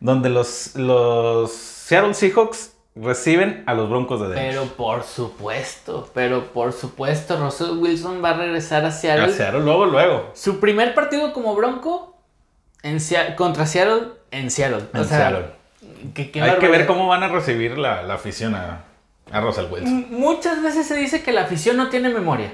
donde 0.01 0.29
los, 0.31 0.75
los 0.77 1.51
Seattle 1.53 2.15
Seahawks 2.15 2.73
reciben 2.95 3.63
a 3.67 3.75
los 3.75 3.89
Broncos 3.89 4.21
de 4.21 4.29
Denver. 4.29 4.49
Pero 4.51 4.65
por 4.75 5.05
supuesto, 5.05 6.11
pero 6.15 6.47
por 6.53 6.73
supuesto, 6.73 7.37
Russell 7.39 7.79
Wilson 7.79 8.23
va 8.25 8.31
a 8.31 8.35
regresar 8.35 8.85
a 8.85 8.91
Seattle. 8.91 9.27
a 9.27 9.29
Seattle 9.31 9.61
luego, 9.61 9.87
luego. 9.87 10.31
Su 10.35 10.59
primer 10.61 10.95
partido 10.95 11.33
como 11.33 11.55
Bronco 11.55 12.17
en 12.83 13.01
Sea- 13.01 13.37
contra 13.37 13.67
Seattle 13.67 14.09
en 14.31 14.51
Seattle. 14.51 14.85
En 14.95 15.01
o 15.01 15.05
sea, 15.05 15.19
Seattle. 15.31 15.47
que- 16.15 16.43
Hay 16.43 16.59
que 16.59 16.69
ver 16.69 16.87
cómo 16.87 17.07
van 17.09 17.23
a 17.23 17.29
recibir 17.29 17.79
la, 17.79 18.03
la 18.03 18.15
afición 18.15 18.55
a, 18.55 18.85
a 19.31 19.41
Russell 19.41 19.67
Wilson. 19.71 20.07
Muchas 20.11 20.63
veces 20.63 20.87
se 20.87 20.97
dice 20.97 21.23
que 21.23 21.33
la 21.33 21.43
afición 21.43 21.77
no 21.77 21.89
tiene 21.89 22.09
memoria. 22.09 22.53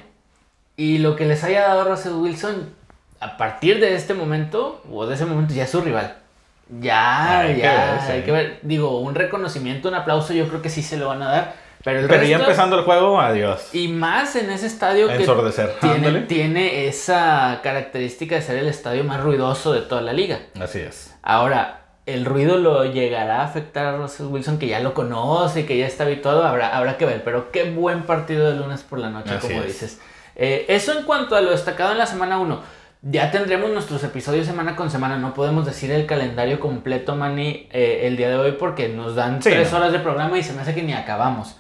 Y 0.77 0.99
lo 0.99 1.15
que 1.17 1.25
les 1.25 1.43
haya 1.45 1.63
dado 1.69 1.85
Russell 1.89 2.15
Wilson, 2.15 2.75
a 3.25 3.37
partir 3.39 3.81
de 3.81 3.95
este 3.95 4.13
momento, 4.15 4.83
o 4.93 5.07
de 5.07 5.15
ese 5.15 5.25
momento, 5.25 5.55
ya 5.55 5.65
es 5.65 5.71
su 5.71 5.81
rival. 5.81 6.17
Ya, 6.81 7.41
Hay 7.41 7.55
que 7.55 7.61
ya, 7.63 7.73
ver, 7.93 8.01
sí. 8.07 8.13
hay 8.13 8.23
que 8.23 8.33
ver. 8.33 8.59
Digo, 8.63 9.01
un 9.01 9.15
reconocimiento, 9.15 9.89
un 9.89 9.95
aplauso, 9.95 10.33
yo 10.33 10.47
creo 10.49 10.61
que 10.63 10.69
sí 10.69 10.83
se 10.83 10.97
lo 10.97 11.09
van 11.09 11.23
a 11.23 11.31
dar. 11.31 11.55
Pero 11.83 12.01
el 12.01 12.07
Pero 12.09 12.23
ya 12.25 12.39
empezando 12.39 12.79
el 12.79 12.85
juego, 12.85 13.21
adiós. 13.21 13.69
Y 13.75 13.89
más 13.89 14.37
en 14.37 14.51
ese 14.51 14.67
estadio 14.67 15.09
que 15.09 15.27
tiene, 15.81 16.21
tiene 16.23 16.87
esa 16.87 17.61
característica 17.63 18.35
de 18.35 18.43
ser 18.43 18.57
el 18.57 18.69
estadio 18.69 19.05
más 19.05 19.21
ruidoso 19.21 19.73
de 19.73 19.83
toda 19.83 20.01
la 20.01 20.15
liga. 20.15 20.41
Así 20.61 20.81
es. 20.81 21.15
Ahora, 21.23 21.81
el 22.07 22.25
ruido 22.25 22.57
lo 22.59 22.85
llegará 22.87 23.41
a 23.41 23.45
afectar 23.45 23.87
a 23.87 23.97
Russell 23.97 24.27
Wilson, 24.27 24.59
que 24.59 24.67
ya 24.67 24.81
lo 24.81 24.95
conoce, 24.95 25.67
que 25.67 25.77
ya 25.77 25.87
está 25.87 26.05
habituado, 26.05 26.45
habrá, 26.45 26.75
habrá 26.77 26.97
que 26.97 27.05
ver. 27.05 27.23
Pero 27.23 27.51
qué 27.51 27.71
buen 27.71 28.03
partido 28.05 28.51
de 28.51 28.57
lunes 28.57 28.83
por 28.83 28.99
la 28.99 29.11
noche, 29.11 29.35
Así 29.35 29.47
como 29.47 29.61
es. 29.61 29.67
dices. 29.67 30.01
Eh, 30.37 30.65
eso 30.69 30.99
en 30.99 31.05
cuanto 31.05 31.37
a 31.37 31.43
lo 31.43 31.51
destacado 31.51 31.93
en 31.93 31.99
la 31.99 32.07
semana 32.07 32.39
1. 32.39 32.84
Ya 33.07 33.31
tendremos 33.31 33.71
nuestros 33.71 34.03
episodios 34.03 34.47
semana 34.47 34.77
con 34.77 34.91
semana. 34.91 35.19
No 35.19 35.35
podemos 35.35 35.67
decir 35.67 35.91
el 35.91 36.07
calendario 36.07 36.59
completo, 36.59 37.15
Manny, 37.17 37.69
eh, 37.71 38.03
el 38.05 38.17
día 38.17 38.31
de 38.31 38.37
hoy, 38.37 38.53
porque 38.53 38.89
nos 38.89 39.15
dan 39.15 39.43
Sí, 39.43 39.51
tres 39.51 39.71
no. 39.73 39.77
horas 39.79 39.93
de 39.93 39.99
programa 39.99 40.39
y 40.39 40.43
se 40.43 40.55
me 40.55 40.63
hace 40.63 40.75
que 40.75 40.83
ni 40.83 40.95
acabamos. 40.95 41.57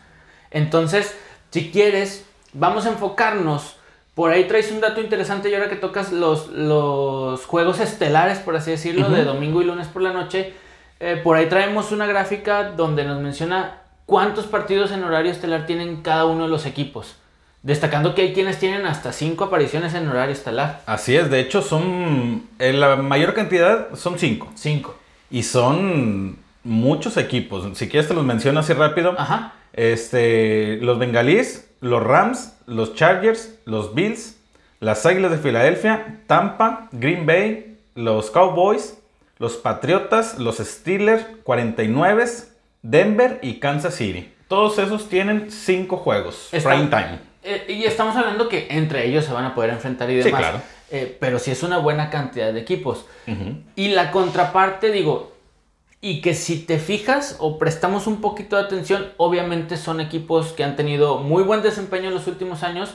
Entonces, 0.50 1.14
si 1.50 1.70
quieres, 1.70 2.24
vamos 2.54 2.86
a 2.86 2.90
enfocarnos. 2.90 3.76
Por 4.14 4.30
ahí 4.30 4.44
traes 4.44 4.70
un 4.72 4.80
dato 4.80 5.00
interesante 5.02 5.50
y 5.50 5.54
ahora 5.54 5.68
que 5.68 5.76
tocas 5.76 6.12
los, 6.12 6.48
los 6.48 7.44
juegos 7.44 7.78
estelares, 7.80 8.38
por 8.38 8.56
así 8.56 8.70
decirlo, 8.70 9.10
de 9.10 9.24
domingo 9.24 9.60
y 9.60 9.64
lunes 9.66 9.88
por 9.88 10.00
la 10.02 10.12
noche. 10.12 10.54
eh, 11.00 11.20
por 11.22 11.36
ahí 11.36 11.46
traemos 11.46 11.92
una 11.92 12.06
gráfica 12.06 12.70
donde 12.70 13.04
nos 13.04 13.20
menciona 13.20 13.80
cuántos 14.06 14.46
partidos 14.46 14.92
en 14.92 15.02
horario 15.04 15.32
estelar 15.32 15.66
tienen 15.66 16.00
cada 16.02 16.24
uno 16.24 16.44
de 16.44 16.48
los 16.48 16.64
equipos. 16.64 17.16
Destacando 17.64 18.14
que 18.14 18.20
hay 18.22 18.32
quienes 18.34 18.58
tienen 18.58 18.84
hasta 18.84 19.10
cinco 19.12 19.44
apariciones 19.44 19.94
en 19.94 20.06
horario 20.06 20.34
estelar. 20.34 20.82
Así 20.84 21.16
es. 21.16 21.30
De 21.30 21.40
hecho, 21.40 21.62
son. 21.62 22.46
En 22.58 22.78
la 22.78 22.96
mayor 22.96 23.32
cantidad 23.32 23.88
son 23.96 24.18
cinco. 24.18 24.52
Cinco. 24.54 24.94
Y 25.30 25.44
son 25.44 26.36
muchos 26.62 27.16
equipos. 27.16 27.66
Si 27.78 27.88
quieres, 27.88 28.06
te 28.06 28.12
los 28.14 28.22
menciono 28.24 28.60
así 28.60 28.74
rápido. 28.74 29.14
Ajá. 29.18 29.54
Este, 29.72 30.76
los 30.82 30.98
Bengalíes, 30.98 31.70
los 31.80 32.02
Rams, 32.02 32.52
los 32.66 32.94
Chargers, 32.94 33.54
los 33.64 33.94
Bills, 33.94 34.36
las 34.80 35.06
Águilas 35.06 35.30
de 35.30 35.38
Filadelfia, 35.38 36.20
Tampa, 36.26 36.88
Green 36.92 37.24
Bay, 37.24 37.78
los 37.94 38.30
Cowboys, 38.30 38.98
los 39.38 39.54
Patriotas, 39.56 40.38
los 40.38 40.58
Steelers, 40.58 41.24
49, 41.44 42.24
Denver 42.82 43.38
y 43.42 43.54
Kansas 43.54 43.94
City. 43.94 44.30
Todos 44.48 44.78
esos 44.78 45.08
tienen 45.08 45.50
cinco 45.50 45.96
juegos. 45.96 46.50
Está- 46.52 46.68
Prime 46.70 46.88
time. 46.88 47.18
Eh, 47.44 47.66
y 47.68 47.84
estamos 47.84 48.16
hablando 48.16 48.48
que 48.48 48.66
entre 48.70 49.06
ellos 49.06 49.24
se 49.24 49.32
van 49.32 49.44
a 49.44 49.54
poder 49.54 49.70
enfrentar 49.70 50.10
y 50.10 50.18
Sí, 50.18 50.24
demás. 50.24 50.40
claro. 50.40 50.62
Eh, 50.90 51.16
pero 51.20 51.38
sí 51.38 51.50
es 51.50 51.62
una 51.62 51.78
buena 51.78 52.10
cantidad 52.10 52.52
de 52.52 52.60
equipos. 52.60 53.06
Y 53.76 53.88
la 53.88 54.10
contraparte, 54.10 54.90
digo, 54.92 55.32
y 56.00 56.20
que 56.20 56.34
si 56.34 56.58
te 56.58 56.78
fijas 56.78 57.36
o 57.40 57.58
prestamos 57.58 58.06
un 58.06 58.20
poquito 58.20 58.56
de 58.56 58.62
atención, 58.62 59.08
obviamente 59.16 59.76
son 59.76 60.00
equipos 60.00 60.52
que 60.52 60.62
han 60.64 60.76
tenido 60.76 61.18
muy 61.18 61.42
buen 61.42 61.62
desempeño 61.62 62.08
en 62.08 62.14
los 62.14 62.26
últimos 62.26 62.62
años. 62.62 62.94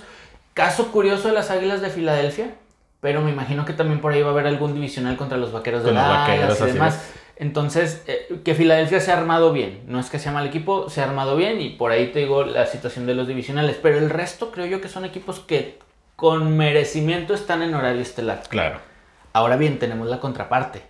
Caso 0.53 0.91
curioso 0.91 1.27
de 1.29 1.34
las 1.34 1.51
Águilas 1.51 1.82
de 1.82 1.89
Filadelfia, 1.89 2.53
pero 3.01 3.22
me 3.22 3.32
imagino 3.32 3.65
que 3.65 3.74
también 3.74 4.00
por 4.01 4.13
ahí 4.13 4.22
va 4.22 4.29
a 4.29 4.32
haber 4.34 4.48
algún 4.48 4.74
divisional 4.75 5.18
contra 5.18 5.38
los 5.38 5.51
Vaqueros 5.51 5.84
de 5.84 5.91
Dallas 5.94 6.27
Vaqueros, 6.27 6.62
y 6.62 6.74
demás. 6.74 6.96
es. 6.96 7.18
Entonces, 7.39 8.03
eh, 8.08 8.39
que 8.43 8.53
Filadelfia 8.53 9.00
se 9.00 9.12
ha 9.12 9.17
armado 9.17 9.53
bien. 9.53 9.81
No 9.88 10.00
es 10.00 10.10
que 10.10 10.19
sea 10.19 10.31
mal 10.34 10.46
equipo, 10.46 10.89
se 10.89 11.01
ha 11.01 11.05
armado 11.05 11.36
bien 11.38 11.62
y 11.62 11.69
por 11.69 11.91
ahí 11.91 12.08
te 12.12 12.19
digo 12.19 12.43
la 12.43 12.65
situación 12.65 13.05
de 13.08 13.15
los 13.15 13.27
divisionales. 13.27 13.77
Pero 13.81 13.98
el 13.98 14.10
resto 14.10 14.51
creo 14.51 14.65
yo 14.65 14.81
que 14.81 14.89
son 14.89 15.05
equipos 15.05 15.39
que 15.39 15.79
con 16.17 16.58
merecimiento 16.58 17.34
están 17.34 17.62
en 17.62 17.74
horario 17.74 18.01
estelar. 18.01 18.43
Claro. 18.50 18.79
Ahora 19.31 19.55
bien, 19.55 19.79
tenemos 19.79 20.08
la 20.10 20.19
contraparte. 20.19 20.81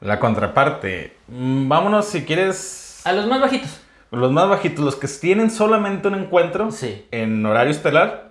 La 0.00 0.20
contraparte. 0.20 1.16
Mm, 1.26 1.68
Vámonos 1.68 2.06
si 2.06 2.24
quieres. 2.24 3.00
A 3.04 3.12
los 3.12 3.26
más 3.26 3.40
bajitos. 3.40 3.80
Los 4.12 4.30
más 4.30 4.48
bajitos, 4.48 4.84
los 4.84 4.94
que 4.96 5.08
tienen 5.08 5.50
solamente 5.50 6.06
un 6.08 6.14
encuentro 6.14 6.70
Sí. 6.70 7.06
en 7.10 7.44
horario 7.44 7.72
estelar, 7.72 8.30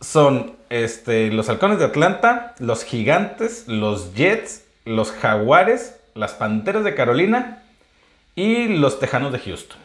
son 0.00 0.56
este, 0.70 1.30
los 1.32 1.48
Halcones 1.48 1.78
de 1.78 1.86
Atlanta, 1.86 2.54
los 2.58 2.84
Gigantes, 2.84 3.66
los 3.66 4.14
Jets, 4.14 4.64
los 4.84 5.10
Jaguares, 5.12 5.97
las 6.18 6.32
Panteras 6.32 6.84
de 6.84 6.94
Carolina 6.94 7.62
y 8.34 8.68
los 8.68 8.98
Tejanos 9.00 9.32
de 9.32 9.38
Houston. 9.38 9.78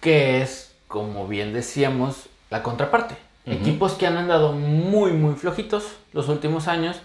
Que 0.00 0.40
es, 0.42 0.74
como 0.88 1.26
bien 1.28 1.52
decíamos, 1.52 2.26
la 2.50 2.62
contraparte. 2.62 3.16
Equipos 3.46 3.92
que 3.92 4.06
han 4.06 4.16
andado 4.16 4.52
muy, 4.52 5.12
muy 5.12 5.34
flojitos 5.34 5.84
los 6.12 6.28
últimos 6.28 6.66
años. 6.68 6.96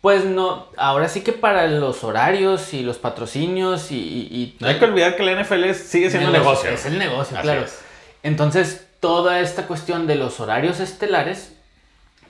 Pues 0.00 0.24
no, 0.24 0.66
ahora 0.76 1.08
sí 1.08 1.22
que 1.22 1.32
para 1.32 1.66
los 1.66 2.04
horarios 2.04 2.74
y 2.74 2.82
los 2.82 2.98
patrocinios 2.98 3.90
y... 3.90 3.96
y- 3.96 4.28
y- 4.30 4.56
No 4.60 4.68
hay 4.68 4.78
que 4.78 4.84
olvidar 4.84 5.16
que 5.16 5.22
la 5.24 5.32
NFL 5.42 5.64
es- 5.64 5.78
sigue 5.78 6.10
siendo 6.10 6.28
un 6.28 6.34
negocio. 6.34 6.70
Es 6.70 6.84
el 6.86 6.98
negocio, 6.98 7.36
Así 7.38 7.42
claro. 7.42 7.62
es. 7.62 7.78
Entonces, 8.22 8.86
toda 9.00 9.40
esta 9.40 9.66
cuestión 9.66 10.06
de 10.06 10.14
los 10.16 10.38
horarios 10.40 10.78
estelares, 10.80 11.54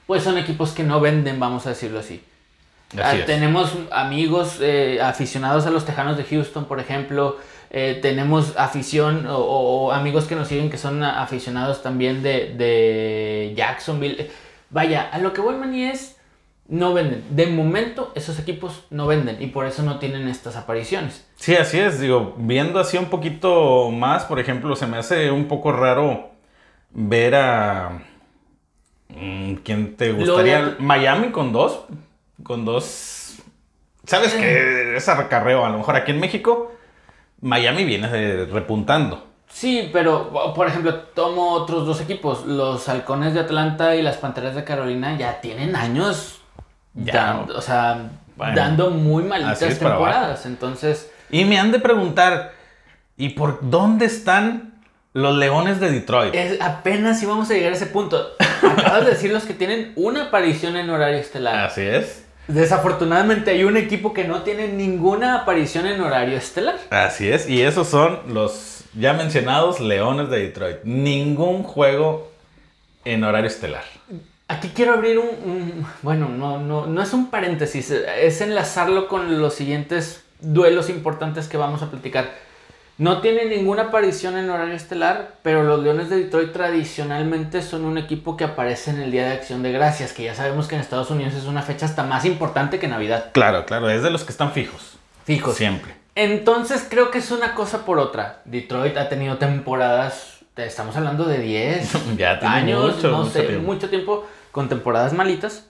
pues 0.07 0.23
son 0.23 0.39
equipos 0.39 0.71
que 0.71 0.85
no 0.85 1.01
venden, 1.01 1.39
vamos 1.41 1.67
a 1.67 1.71
decirlo 1.71 1.99
así. 1.99 2.23
Ah, 3.03 3.15
tenemos 3.27 3.73
amigos 3.91 4.59
eh, 4.61 5.01
aficionados 5.03 5.67
a 5.67 5.71
los 5.71 5.85
Tejanos 5.85 6.17
de 6.17 6.25
Houston, 6.25 6.67
por 6.67 6.81
ejemplo. 6.81 7.39
Eh, 7.71 7.99
tenemos 8.01 8.57
afición 8.57 9.27
o, 9.27 9.37
o 9.39 9.93
amigos 9.93 10.27
que 10.27 10.37
nos 10.37 10.47
siguen 10.47 10.71
que 10.71 10.79
son 10.79 11.03
aficionados 11.03 11.83
también 11.83 12.23
de, 12.23 12.55
de 12.55 13.53
Jacksonville. 13.57 14.31
Vaya, 14.71 15.09
a 15.11 15.19
lo 15.19 15.33
que 15.33 15.41
voy, 15.41 15.57
Manny, 15.57 15.85
es 15.85 16.17
no 16.69 16.95
venden. 16.95 17.25
De 17.31 17.47
momento, 17.47 18.13
esos 18.15 18.39
equipos 18.39 18.85
no 18.91 19.07
venden 19.07 19.43
y 19.43 19.49
por 19.49 19.67
eso 19.67 19.83
no 19.83 19.99
tienen 19.99 20.29
estas 20.29 20.57
apariciones. 20.57 21.27
Sí, 21.37 21.55
así 21.57 21.79
es. 21.79 22.01
Digo, 22.01 22.35
viendo 22.39 22.81
así 22.81 22.97
un 22.97 23.07
poquito 23.07 23.91
más, 23.91 24.25
por 24.25 24.41
ejemplo, 24.41 24.75
se 24.77 24.87
me 24.87 24.97
hace 24.97 25.31
un 25.31 25.47
poco 25.47 25.73
raro 25.73 26.31
ver 26.91 27.35
a. 27.35 28.03
mm, 29.09 29.55
¿Quién 29.57 29.97
te 29.97 30.13
gustaría? 30.13 30.77
Miami 30.79 31.31
con 31.31 31.53
dos. 31.53 31.81
Con 32.43 32.65
dos. 32.65 33.37
¿Sabes 34.07 34.35
que 34.35 34.97
Es 34.97 35.09
acarreo. 35.09 35.65
A 35.65 35.71
lo 35.71 35.79
mejor 35.79 35.97
aquí 35.97 36.11
en 36.11 36.21
México, 36.21 36.73
Miami 37.41 37.85
viene 37.85 38.09
repuntando. 38.47 39.27
Sí, 39.49 39.89
pero 39.93 40.53
por 40.55 40.67
ejemplo, 40.67 40.95
tomo 41.15 41.53
otros 41.53 41.87
dos 41.87 42.01
equipos. 42.01 42.45
Los 42.45 42.89
Halcones 42.89 43.35
de 43.35 43.41
Atlanta 43.41 43.95
y 43.95 44.03
las 44.03 44.17
Panteras 44.17 44.55
de 44.55 44.65
Carolina 44.65 45.17
ya 45.17 45.41
tienen 45.41 45.77
años 45.77 46.41
Ya. 46.95 47.13
dan- 47.13 47.51
o 47.55 47.61
sea, 47.61 48.11
Bueno, 48.37 48.55
dando 48.57 48.91
muy 48.91 49.23
malitas 49.23 49.59
temporadas. 49.79 50.45
Entonces, 50.47 51.11
Y 51.31 51.45
me 51.45 51.59
han 51.59 51.71
de 51.73 51.79
preguntar, 51.79 52.53
¿y 53.17 53.31
por 53.31 53.59
dónde 53.63 54.07
están 54.07 54.75
los 55.13 55.37
Leones 55.37 55.79
de 55.81 55.91
Detroit? 55.93 56.35
es, 56.35 56.61
apenas 56.61 57.23
íbamos 57.23 57.49
a 57.51 57.55
llegar 57.55 57.73
a 57.73 57.77
ese 57.77 57.87
punto. 57.87 58.27
Acabas 58.63 59.05
de 59.05 59.11
decir 59.13 59.33
los 59.33 59.45
que 59.45 59.55
tienen 59.55 59.93
una 59.97 60.25
aparición 60.25 60.77
en 60.77 60.91
horario 60.91 61.19
estelar. 61.19 61.67
Así 61.67 61.83
es. 61.83 62.24
Desafortunadamente 62.49 63.51
hay 63.53 63.65
un 63.65 63.77
equipo 63.77 64.13
que 64.13 64.25
no 64.25 64.43
tiene 64.43 64.69
ninguna 64.69 65.35
aparición 65.37 65.87
en 65.87 66.01
horario 66.01 66.37
estelar. 66.37 66.77
Así 66.91 67.31
es, 67.31 67.49
y 67.49 67.63
esos 67.63 67.89
son 67.89 68.21
los 68.33 68.85
ya 68.95 69.13
mencionados 69.15 69.81
Leones 69.81 70.29
de 70.31 70.41
Detroit. 70.41 70.79
Ningún 70.85 71.63
juego 71.63 72.31
en 73.05 73.25
horario 73.25 73.49
estelar. 73.49 73.85
Aquí 74.47 74.71
quiero 74.75 74.93
abrir 74.93 75.19
un, 75.19 75.27
un- 75.27 75.87
bueno, 76.03 76.29
no, 76.29 76.59
no, 76.59 76.87
no 76.87 77.03
es 77.03 77.13
un 77.15 77.31
paréntesis, 77.31 77.91
es 77.91 78.41
enlazarlo 78.43 79.09
con 79.09 79.41
los 79.41 79.55
siguientes 79.55 80.23
duelos 80.41 80.91
importantes 80.91 81.49
que 81.49 81.57
vamos 81.57 81.83
a 81.83 81.91
platicar. 81.91 82.31
No 82.97 83.21
tiene 83.21 83.47
ninguna 83.47 83.85
aparición 83.85 84.37
en 84.37 84.49
horario 84.51 84.75
estelar, 84.75 85.35
pero 85.43 85.65
los 85.65 85.83
Leones 85.83 86.11
de 86.11 86.17
Detroit 86.19 86.53
tradicionalmente 86.53 87.61
son 87.61 87.85
un 87.85 87.99
equipo 87.99 88.37
que 88.37 88.45
aparece 88.45 88.91
en 88.93 89.01
el 89.01 89.11
Día 89.11 89.27
de 89.27 89.33
Acción 89.33 89.65
de 89.65 89.73
Gracias, 89.73 90.13
que 90.13 90.23
ya 90.23 90.35
sabemos 90.37 90.69
que 90.69 90.77
en 90.77 90.81
Estados 90.81 91.11
Unidos 91.11 91.35
es 91.35 91.47
una 91.47 91.63
fecha 91.63 91.87
hasta 91.87 92.05
más 92.05 92.25
importante 92.25 92.79
que 92.79 92.87
Navidad. 92.87 93.31
Claro, 93.33 93.67
claro, 93.67 93.91
es 93.91 94.05
de 94.05 94.11
los 94.11 94.23
que 94.23 94.31
están 94.31 94.53
fijos. 94.53 94.97
Fijos. 95.25 95.57
Siempre. 95.57 95.95
Entonces 96.15 96.87
creo 96.89 97.11
que 97.11 97.19
es 97.19 97.33
una 97.33 97.57
cosa 97.57 97.85
por 97.85 97.99
otra. 97.99 98.43
Detroit 98.45 98.97
ha 98.97 99.09
tenido 99.09 99.39
temporadas, 99.39 100.45
estamos 100.57 100.97
hablando 100.97 101.25
de 101.25 101.41
10 101.41 101.93
Ya 102.17 102.39
tiene 102.39 102.55
años, 102.55 102.95
mucho, 102.95 103.11
no 103.11 103.19
mucho 103.19 103.31
sé, 103.31 103.43
tiempo. 103.43 103.67
mucho 103.67 103.91
tiempo 103.91 104.27
con 104.53 104.69
temporadas 104.69 105.13
malitas. 105.15 105.67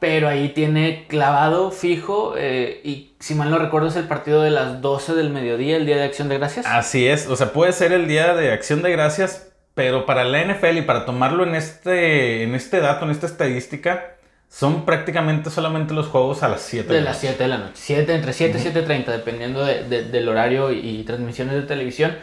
Pero 0.00 0.28
ahí 0.28 0.50
tiene 0.50 1.06
clavado 1.08 1.72
fijo 1.72 2.34
eh, 2.36 2.80
y 2.84 3.14
si 3.18 3.34
mal 3.34 3.50
no 3.50 3.58
recuerdo 3.58 3.88
es 3.88 3.96
el 3.96 4.04
partido 4.06 4.42
de 4.42 4.50
las 4.50 4.80
12 4.80 5.14
del 5.14 5.30
mediodía, 5.30 5.76
el 5.76 5.86
Día 5.86 5.96
de 5.96 6.04
Acción 6.04 6.28
de 6.28 6.38
Gracias. 6.38 6.66
Así 6.66 7.08
es, 7.08 7.26
o 7.26 7.34
sea, 7.34 7.52
puede 7.52 7.72
ser 7.72 7.92
el 7.92 8.06
día 8.06 8.34
de 8.34 8.52
acción 8.52 8.80
de 8.82 8.92
gracias, 8.92 9.50
pero 9.74 10.06
para 10.06 10.22
la 10.24 10.44
NFL 10.44 10.76
y 10.78 10.82
para 10.82 11.04
tomarlo 11.04 11.42
en 11.44 11.56
este, 11.56 12.44
en 12.44 12.54
este 12.54 12.78
dato, 12.80 13.06
en 13.06 13.10
esta 13.10 13.26
estadística, 13.26 14.14
son 14.48 14.84
prácticamente 14.84 15.50
solamente 15.50 15.94
los 15.94 16.06
juegos 16.06 16.44
a 16.44 16.48
las 16.48 16.62
7 16.62 16.92
de 16.92 17.00
las 17.00 17.18
7 17.18 17.42
de 17.42 17.48
la 17.48 17.58
noche. 17.58 17.72
7, 17.74 18.14
entre 18.14 18.32
7 18.32 18.56
y 18.56 18.62
7.30, 18.62 19.06
dependiendo 19.06 19.64
de- 19.64 19.82
de- 19.82 20.04
del 20.04 20.28
horario 20.28 20.70
y, 20.70 20.78
y 20.78 21.02
transmisiones 21.02 21.54
de 21.56 21.62
televisión. 21.62 22.16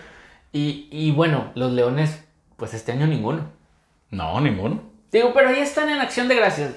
Y, 0.54 0.88
y 0.92 1.12
bueno, 1.12 1.52
los 1.56 1.74
Leones, 1.74 2.24
pues 2.56 2.74
este 2.74 2.94
año 2.94 3.06
ninguno. 3.06 3.52
No, 4.12 4.40
ninguno. 4.40 4.82
Digo, 5.12 5.34
pero 5.34 5.50
ahí 5.50 5.60
están 5.60 5.90
en 5.90 6.00
Acción 6.00 6.28
de 6.30 6.36
Gracias. 6.36 6.72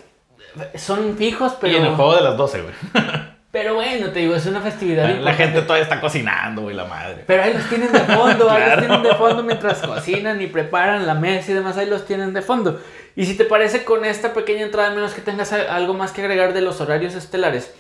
Son 0.75 1.17
fijos, 1.17 1.55
pero... 1.61 1.73
Y 1.73 1.77
en 1.77 1.85
el 1.87 1.95
juego 1.95 2.17
de 2.17 2.23
las 2.23 2.37
12, 2.37 2.63
güey. 2.63 2.75
Pero 3.51 3.75
bueno, 3.75 4.11
te 4.11 4.21
digo, 4.21 4.35
es 4.35 4.45
una 4.45 4.61
festividad. 4.61 5.05
La 5.05 5.11
importante. 5.11 5.43
gente 5.43 5.63
todavía 5.63 5.85
está 5.85 6.01
cocinando, 6.03 6.63
güey, 6.63 6.77
la 6.77 6.85
madre. 6.85 7.25
Pero 7.27 7.43
ahí 7.43 7.55
los 7.55 7.67
tienen 7.67 7.91
de 7.91 8.01
fondo, 8.01 8.51
ahí 8.51 8.71
los 8.71 8.79
tienen 8.87 9.03
de 9.03 9.15
fondo 9.15 9.43
mientras 9.43 9.79
cocinan 9.79 10.41
y 10.43 10.49
preparan 10.49 11.07
la 11.07 11.15
mesa 11.15 11.53
y 11.53 11.55
demás, 11.55 11.79
ahí 11.79 11.87
los 11.87 12.05
tienen 12.05 12.35
de 12.35 12.43
fondo. 12.43 12.79
Y 13.17 13.25
si 13.25 13.37
te 13.37 13.45
parece 13.45 13.85
con 13.85 14.05
esta 14.05 14.35
pequeña 14.35 14.63
entrada, 14.63 14.91
menos 14.91 15.15
que 15.15 15.23
tengas 15.23 15.53
algo 15.53 15.95
más 15.95 16.13
que 16.13 16.21
agregar 16.21 16.53
de 16.53 16.61
los 16.61 16.81
horarios 16.83 17.15
estelares, 17.15 17.75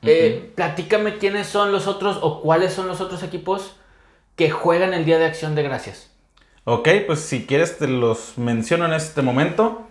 eh, 0.00 0.50
platícame 0.56 1.18
quiénes 1.18 1.46
son 1.46 1.72
los 1.72 1.86
otros 1.86 2.18
o 2.22 2.40
cuáles 2.40 2.72
son 2.72 2.88
los 2.88 3.00
otros 3.02 3.22
equipos 3.22 3.76
que 4.34 4.50
juegan 4.50 4.94
el 4.94 5.04
Día 5.04 5.18
de 5.18 5.26
Acción 5.26 5.54
de 5.54 5.62
Gracias. 5.62 6.10
Ok, 6.64 6.88
pues 7.06 7.20
si 7.20 7.44
quieres 7.44 7.78
te 7.78 7.86
los 7.86 8.38
menciono 8.38 8.86
en 8.86 8.94
este 8.94 9.20
momento. 9.20 9.86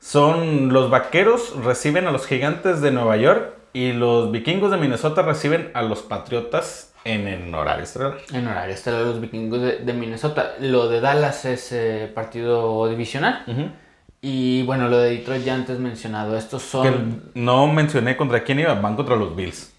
Son 0.00 0.72
los 0.72 0.90
vaqueros 0.90 1.54
reciben 1.64 2.06
a 2.06 2.10
los 2.10 2.26
gigantes 2.26 2.80
de 2.80 2.90
Nueva 2.90 3.16
York 3.16 3.52
y 3.72 3.92
los 3.92 4.32
vikingos 4.32 4.70
de 4.70 4.78
Minnesota 4.78 5.22
reciben 5.22 5.70
a 5.74 5.82
los 5.82 6.00
patriotas 6.02 6.92
en 7.04 7.28
el 7.28 7.54
horario 7.54 7.84
estelar. 7.84 8.16
En 8.32 8.46
horario 8.48 8.74
estelar, 8.74 9.02
los 9.02 9.20
vikingos 9.20 9.60
de, 9.60 9.76
de 9.78 9.92
Minnesota. 9.92 10.54
Lo 10.60 10.88
de 10.88 11.00
Dallas 11.00 11.44
es 11.44 11.70
eh, 11.72 12.10
partido 12.14 12.88
divisional. 12.88 13.44
Y 14.22 14.62
bueno, 14.64 14.88
lo 14.88 14.98
de 14.98 15.10
Detroit 15.10 15.44
ya 15.44 15.54
antes 15.54 15.78
mencionado. 15.78 16.36
Estos 16.36 16.62
Que 16.62 16.68
son. 16.68 17.22
no 17.34 17.66
mencioné 17.68 18.16
contra 18.16 18.42
quién 18.42 18.58
iba, 18.60 18.74
van 18.74 18.96
contra 18.96 19.16
los 19.16 19.34
Bills. 19.36 19.72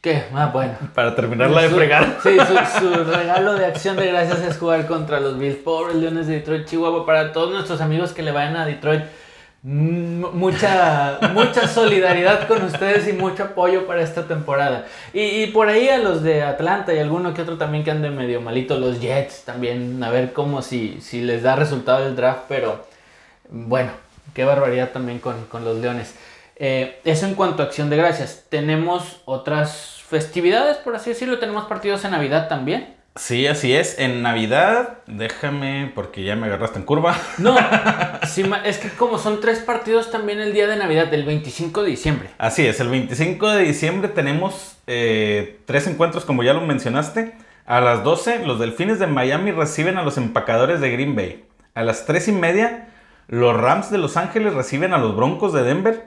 ¿Qué? 0.00 0.24
Ah, 0.34 0.50
bueno. 0.52 0.74
Para 0.94 1.14
terminarla 1.14 1.62
de 1.62 1.68
Su- 1.70 1.74
fregar. 1.76 2.18
Sí, 2.22 2.36
su, 2.38 2.80
su 2.80 3.04
regalo 3.04 3.54
de 3.54 3.66
acción 3.66 3.96
de 3.96 4.06
gracias 4.06 4.40
es 4.40 4.58
jugar 4.58 4.86
contra 4.86 5.20
los 5.20 5.38
Bills. 5.38 5.56
Pobres 5.56 5.96
Leones 5.96 6.26
de 6.26 6.34
Detroit, 6.34 6.66
Chihuahua. 6.66 7.04
Para 7.06 7.32
todos 7.32 7.50
nuestros 7.52 7.80
amigos 7.80 8.12
que 8.12 8.22
le 8.22 8.30
vayan 8.32 8.56
a 8.56 8.64
Detroit, 8.64 9.02
mucha, 9.62 11.18
mucha 11.34 11.68
solidaridad 11.68 12.48
con 12.48 12.62
ustedes 12.62 13.06
y 13.08 13.12
mucho 13.12 13.44
apoyo 13.44 13.86
para 13.86 14.02
esta 14.02 14.26
temporada. 14.26 14.86
Y, 15.12 15.48
por 15.48 15.68
ahí 15.68 15.88
a 15.88 15.98
los 15.98 16.22
de 16.22 16.42
Atlanta 16.42 16.94
y 16.94 16.98
alguno 16.98 17.34
que 17.34 17.42
otro 17.42 17.58
también 17.58 17.84
que 17.84 17.90
ande 17.90 18.10
medio 18.10 18.40
malito, 18.40 18.78
los 18.78 19.00
Jets 19.00 19.44
también, 19.44 20.02
a 20.02 20.10
ver 20.10 20.32
cómo 20.32 20.62
si, 20.62 21.00
si 21.00 21.20
les 21.20 21.42
da 21.42 21.56
resultado 21.56 22.06
el 22.06 22.16
draft, 22.16 22.44
pero 22.48 22.84
bueno, 23.50 23.90
qué 24.34 24.44
barbaridad 24.44 24.90
también 24.90 25.18
con, 25.18 25.46
los 25.64 25.78
Leones. 25.78 26.14
Eh, 26.56 27.00
eso 27.04 27.26
en 27.26 27.34
cuanto 27.34 27.62
a 27.62 27.66
acción 27.66 27.90
de 27.90 27.96
gracias. 27.96 28.44
Tenemos 28.48 29.20
otras 29.24 30.02
festividades, 30.08 30.76
por 30.78 30.94
así 30.96 31.10
decirlo, 31.10 31.38
tenemos 31.38 31.64
partidos 31.64 32.04
en 32.04 32.12
Navidad 32.12 32.48
también. 32.48 32.99
Sí, 33.16 33.46
así 33.48 33.74
es. 33.74 33.98
En 33.98 34.22
Navidad, 34.22 34.98
déjame, 35.06 35.90
porque 35.94 36.22
ya 36.22 36.36
me 36.36 36.46
agarraste 36.46 36.78
en 36.78 36.84
curva. 36.84 37.16
No, 37.38 37.56
es 38.64 38.78
que 38.78 38.88
como 38.90 39.18
son 39.18 39.40
tres 39.40 39.60
partidos 39.60 40.10
también 40.10 40.40
el 40.40 40.52
día 40.52 40.66
de 40.66 40.76
Navidad, 40.76 41.08
del 41.08 41.24
25 41.24 41.82
de 41.82 41.90
diciembre. 41.90 42.30
Así 42.38 42.66
es, 42.66 42.78
el 42.80 42.88
25 42.88 43.48
de 43.50 43.62
diciembre 43.64 44.08
tenemos 44.08 44.76
eh, 44.86 45.58
tres 45.64 45.86
encuentros, 45.86 46.24
como 46.24 46.42
ya 46.42 46.52
lo 46.52 46.60
mencionaste. 46.60 47.34
A 47.66 47.80
las 47.80 48.04
12, 48.04 48.46
los 48.46 48.58
Delfines 48.58 48.98
de 48.98 49.06
Miami 49.06 49.50
reciben 49.52 49.96
a 49.96 50.02
los 50.02 50.16
empacadores 50.16 50.80
de 50.80 50.90
Green 50.90 51.16
Bay. 51.16 51.44
A 51.74 51.82
las 51.82 52.06
3 52.06 52.28
y 52.28 52.32
media, 52.32 52.88
los 53.28 53.56
Rams 53.56 53.90
de 53.90 53.98
Los 53.98 54.16
Ángeles 54.16 54.54
reciben 54.54 54.92
a 54.92 54.98
los 54.98 55.14
Broncos 55.16 55.52
de 55.52 55.62
Denver. 55.62 56.06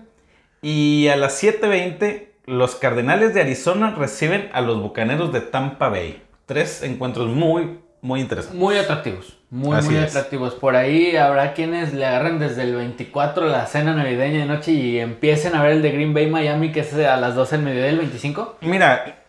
Y 0.61 1.07
a 1.09 1.15
las 1.15 1.41
7.20, 1.41 2.27
los 2.45 2.75
Cardenales 2.75 3.33
de 3.33 3.41
Arizona 3.41 3.95
reciben 3.97 4.49
a 4.53 4.61
los 4.61 4.81
Bucaneros 4.81 5.31
de 5.31 5.41
Tampa 5.41 5.89
Bay 5.89 6.21
tres 6.45 6.83
encuentros 6.83 7.27
muy, 7.27 7.79
muy 8.01 8.21
interesantes. 8.21 8.59
Muy 8.59 8.77
atractivos. 8.77 9.37
Muy, 9.49 9.81
muy 9.81 9.97
atractivos. 9.97 10.55
Por 10.55 10.75
ahí 10.75 11.15
habrá 11.15 11.53
quienes 11.53 11.93
le 11.93 12.05
agarren 12.05 12.39
desde 12.39 12.63
el 12.63 12.75
24 12.75 13.47
la 13.47 13.65
cena 13.67 13.93
navideña 13.93 14.39
de 14.39 14.45
noche 14.45 14.71
y 14.71 14.99
empiecen 14.99 15.55
a 15.55 15.63
ver 15.63 15.73
el 15.73 15.81
de 15.81 15.91
Green 15.91 16.13
Bay 16.13 16.27
Miami, 16.27 16.71
que 16.71 16.81
es 16.81 16.93
a 16.93 17.17
las 17.17 17.35
12 17.35 17.57
del 17.57 17.65
mediodía 17.65 17.87
del 17.87 17.99
25. 17.99 18.57
Mira, 18.61 19.23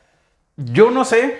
yo 0.57 0.91
no 0.91 1.05
sé, 1.05 1.39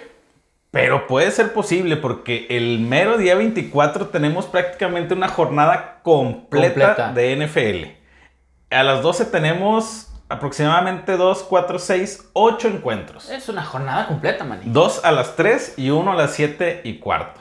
pero 0.71 1.07
puede 1.07 1.31
ser 1.31 1.53
posible 1.53 1.97
porque 1.97 2.47
el 2.51 2.81
mero 2.81 3.17
día 3.17 3.35
24 3.37 4.09
tenemos 4.09 4.47
prácticamente 4.47 5.15
una 5.15 5.29
jornada 5.29 6.01
completa. 6.03 7.13
de 7.13 7.37
NFL. 7.37 8.75
A 8.75 8.83
las 8.83 9.03
12 9.03 9.27
tenemos 9.27 10.14
aproximadamente 10.35 11.17
2, 11.17 11.45
4, 11.49 11.79
6, 11.79 12.31
8 12.33 12.69
encuentros. 12.69 13.31
Es 13.31 13.49
una 13.49 13.65
jornada 13.65 14.07
completa, 14.07 14.45
man. 14.45 14.61
Dos 14.65 15.05
a 15.05 15.13
las 15.13 15.37
3 15.37 15.75
y 15.79 15.91
uno 15.91 16.13
a 16.13 16.15
las 16.15 16.35
7 16.35 16.83
y 16.85 16.99
cuarto. 16.99 17.41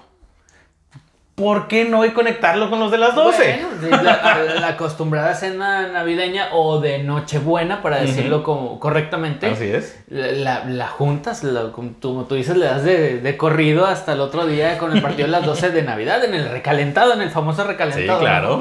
¿Por 1.36 1.68
qué 1.68 1.86
no 1.86 2.04
hay 2.04 2.12
conectarlo 2.12 2.70
con 2.70 2.80
los 2.80 2.92
de 2.92 3.00
las 3.00 3.16
12? 3.16 3.66
Bueno, 3.82 4.04
la, 4.04 4.68
acostumbrada 4.68 5.34
cena 5.34 5.88
navideña 5.88 6.50
o 6.54 6.80
de 6.80 7.00
Nochebuena, 7.00 7.82
para 7.82 8.02
decirlo 8.02 8.44
como, 8.44 8.80
correctamente. 8.80 9.48
Así 9.48 9.66
es. 9.66 10.04
La, 10.10 10.88
juntas, 10.90 11.44
como, 11.72 12.26
tú, 12.26 12.36
dices, 12.36 12.56
le 12.56 12.68
das 12.68 12.84
de, 12.84 13.36
corrido 13.36 13.88
hasta 13.88 14.14
el 14.14 14.20
otro 14.20 14.46
día 14.46 14.78
con 14.78 14.96
el 14.96 15.02
partido 15.02 15.26
de 15.26 15.32
las 15.32 15.44
12 15.44 15.72
de 15.72 15.82
Navidad, 15.82 16.24
en 16.24 16.36
el 16.36 16.50
recalentado, 16.50 17.14
en 17.14 17.22
el 17.24 17.32
famoso 17.32 17.64
recalentado. 17.64 18.20
Sí, 18.20 18.24
claro. 18.24 18.60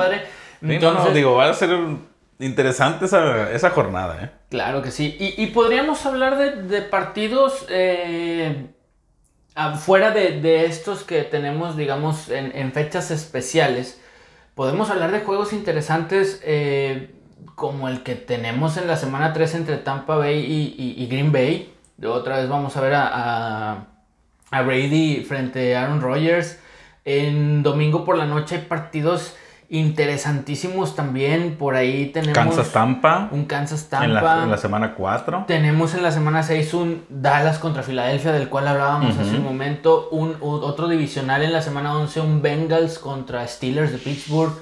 ¿no, 0.63 0.93
no, 0.93 1.11
digo, 1.11 1.35
va 1.35 1.51
a 1.51 1.55
ser 1.55 1.75
un 1.75 2.12
Interesante 2.39 3.05
esa, 3.05 3.71
jornada, 3.71 4.25
¿eh? 4.25 4.31
Claro 4.51 4.83
que 4.83 4.91
sí. 4.91 5.17
Y, 5.19 5.47
podríamos 5.49 6.05
hablar 6.07 6.37
de, 6.37 6.83
partidos 6.83 7.67
eh, 7.69 8.67
fuera 9.79 10.11
de, 10.11 10.65
estos 10.65 11.05
que 11.05 11.23
tenemos, 11.23 11.77
digamos, 11.77 12.29
en, 12.31 12.73
fechas 12.73 13.11
especiales. 13.11 14.01
Podemos 14.55 14.91
hablar 14.91 15.13
de 15.13 15.21
juegos 15.21 15.53
interesantes 15.53 16.41
eh, 16.45 17.15
como 17.55 17.89
el 17.89 18.03
que 18.03 18.17
tenemos 18.17 18.77
en 18.77 18.87
la 18.87 18.97
semana 18.97 19.33
3 19.33 19.55
entre 19.55 19.77
Tampa 19.79 20.17
Bay 20.17 20.45
y, 20.77 21.07
Green 21.07 21.33
Bay. 21.33 21.73
Otra 22.05 22.39
vez 22.39 22.49
vamos 22.49 22.77
a 22.77 22.81
ver 22.81 22.95
a, 22.95 23.87
a 24.51 24.63
Brady 24.63 25.25
frente 25.25 25.77
a 25.77 25.85
Aaron 25.85 26.01
Rodgers. 26.01 26.59
En 27.05 27.63
domingo 27.63 28.05
por 28.05 28.17
la 28.17 28.27
noche 28.27 28.57
hay 28.57 28.63
partidos 28.63 29.35
interesantísimos 29.73 30.95
también. 30.95 31.57
Por 31.57 31.75
ahí 31.75 32.07
tenemos. 32.07 32.35
Kansas 32.35 32.71
Tampa. 32.71 33.29
Un 33.33 33.47
Kansas 33.47 33.89
Tampa. 33.89 34.43
En 34.45 34.51
la, 34.51 34.59
semana 34.59 34.95
4. 34.95 35.45
Tenemos 35.49 35.95
en 35.95 36.03
la 36.03 36.13
semana 36.13 36.43
6 36.43 36.75
un 36.75 37.05
Dallas 37.09 37.59
contra 37.59 37.83
Filadelfia, 37.83 38.33
del 38.33 38.49
cual 38.49 38.69
hablábamos 38.69 39.19
hace 39.19 39.37
un 39.37 39.45
momento. 39.45 40.09
Un, 40.11 40.37
otro 40.41 40.89
divisional 40.89 41.43
en 41.43 41.53
la 41.53 41.63
semana 41.63 41.97
11, 41.97 42.21
un 42.21 42.43
Bengals 42.43 42.99
contra 42.99 43.47
Steelers 43.49 43.93
de 43.93 43.99
Pittsburgh. 43.99 44.53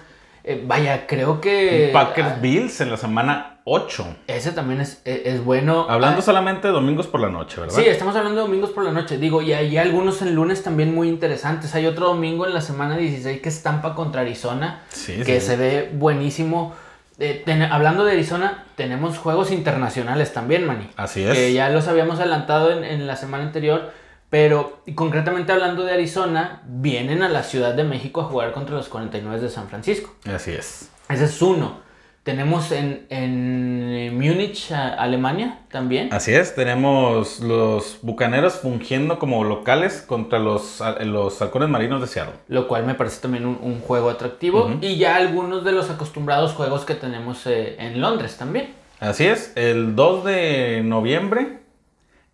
Eh, 0.44 0.62
vaya, 0.66 1.07
creo 1.07 1.40
que. 1.40 1.90
Packers 1.92 2.40
Bills 2.40 2.81
en 2.81 2.90
la 2.90 2.96
semana 2.96 3.61
8. 3.64 4.16
Ese 4.26 4.53
también 4.53 4.81
es, 4.81 5.03
es, 5.05 5.44
bueno. 5.44 5.87
Hablando 5.88 6.20
ah, 6.20 6.22
solamente 6.22 6.68
de 6.68 6.72
domingos 6.72 7.07
por 7.07 7.20
la 7.20 7.29
noche, 7.29 7.61
¿verdad? 7.61 7.76
Sí, 7.76 7.85
estamos 7.87 8.16
hablando 8.16 8.40
de 8.40 8.46
domingos 8.46 8.70
por 8.70 8.85
la 8.85 8.92
noche. 8.92 9.18
Digo, 9.18 9.42
y 9.42 9.53
hay 9.53 9.76
algunos 9.76 10.22
en 10.22 10.35
lunes 10.35 10.62
también 10.62 10.94
muy 10.94 11.09
interesantes. 11.09 11.74
Hay 11.74 11.87
otro 11.87 12.07
domingo 12.07 12.46
en 12.46 12.55
la 12.55 12.61
semana 12.61 12.96
16 12.96 13.40
que 13.40 13.48
es 13.48 13.62
Tampa 13.62 13.94
contra 13.94 14.22
Arizona. 14.22 14.83
que 15.07 15.40
se 15.40 15.57
ve 15.57 15.90
buenísimo. 15.92 16.74
Eh, 17.18 17.44
hablando 17.70 18.05
de 18.05 18.12
Arizona, 18.12 18.64
tenemos 18.76 19.18
juegos 19.18 19.50
internacionales 19.50 20.33
también, 20.33 20.66
Manny. 20.66 20.88
Así 20.96 21.22
es. 21.22 21.35
Que 21.35 21.53
ya 21.53 21.68
los 21.68 21.87
habíamos 21.87 22.18
adelantado 22.18 22.72
en, 22.72 22.83
en 22.83 23.07
la 23.07 23.16
semana 23.16 23.44
anterior. 23.44 23.92
Pero 24.30 24.82
concretamente 24.94 25.50
hablando 25.50 25.84
de 25.84 25.92
Arizona, 25.92 26.62
vienen 26.64 27.22
a 27.22 27.28
la 27.28 27.42
Ciudad 27.42 27.74
de 27.74 27.82
México 27.82 28.20
a 28.20 28.24
jugar 28.24 28.52
contra 28.52 28.76
los 28.76 28.88
49 28.88 29.40
de 29.40 29.48
San 29.50 29.68
Francisco. 29.68 30.14
Así 30.24 30.52
es. 30.52 30.88
Ese 31.08 31.24
es 31.24 31.42
uno. 31.42 31.90
Tenemos 32.22 32.70
en, 32.70 33.06
en 33.08 34.14
Múnich, 34.14 34.70
Alemania, 34.72 35.60
también. 35.70 36.12
Así 36.12 36.32
es, 36.32 36.54
tenemos 36.54 37.40
los 37.40 37.98
bucaneros 38.02 38.54
fungiendo 38.54 39.18
como 39.18 39.42
locales 39.42 40.04
contra 40.06 40.38
los, 40.38 40.80
los 41.00 41.40
halcones 41.42 41.70
marinos 41.70 42.00
de 42.02 42.06
Seattle. 42.06 42.34
Lo 42.46 42.68
cual 42.68 42.84
me 42.84 42.94
parece 42.94 43.22
también 43.22 43.46
un, 43.46 43.80
juego 43.80 44.10
atractivo. 44.10 44.70
Y 44.82 44.98
ya 44.98 45.16
algunos 45.16 45.64
de 45.64 45.72
los 45.72 45.90
acostumbrados 45.90 46.52
juegos 46.52 46.84
que 46.84 46.94
tenemos 46.94 47.46
eh, 47.46 47.76
en 47.78 48.00
Londres 48.00 48.36
también. 48.36 48.74
Así 49.00 49.26
es, 49.26 49.52
el 49.56 49.96
2 49.96 50.24
de 50.24 50.82
noviembre 50.84 51.60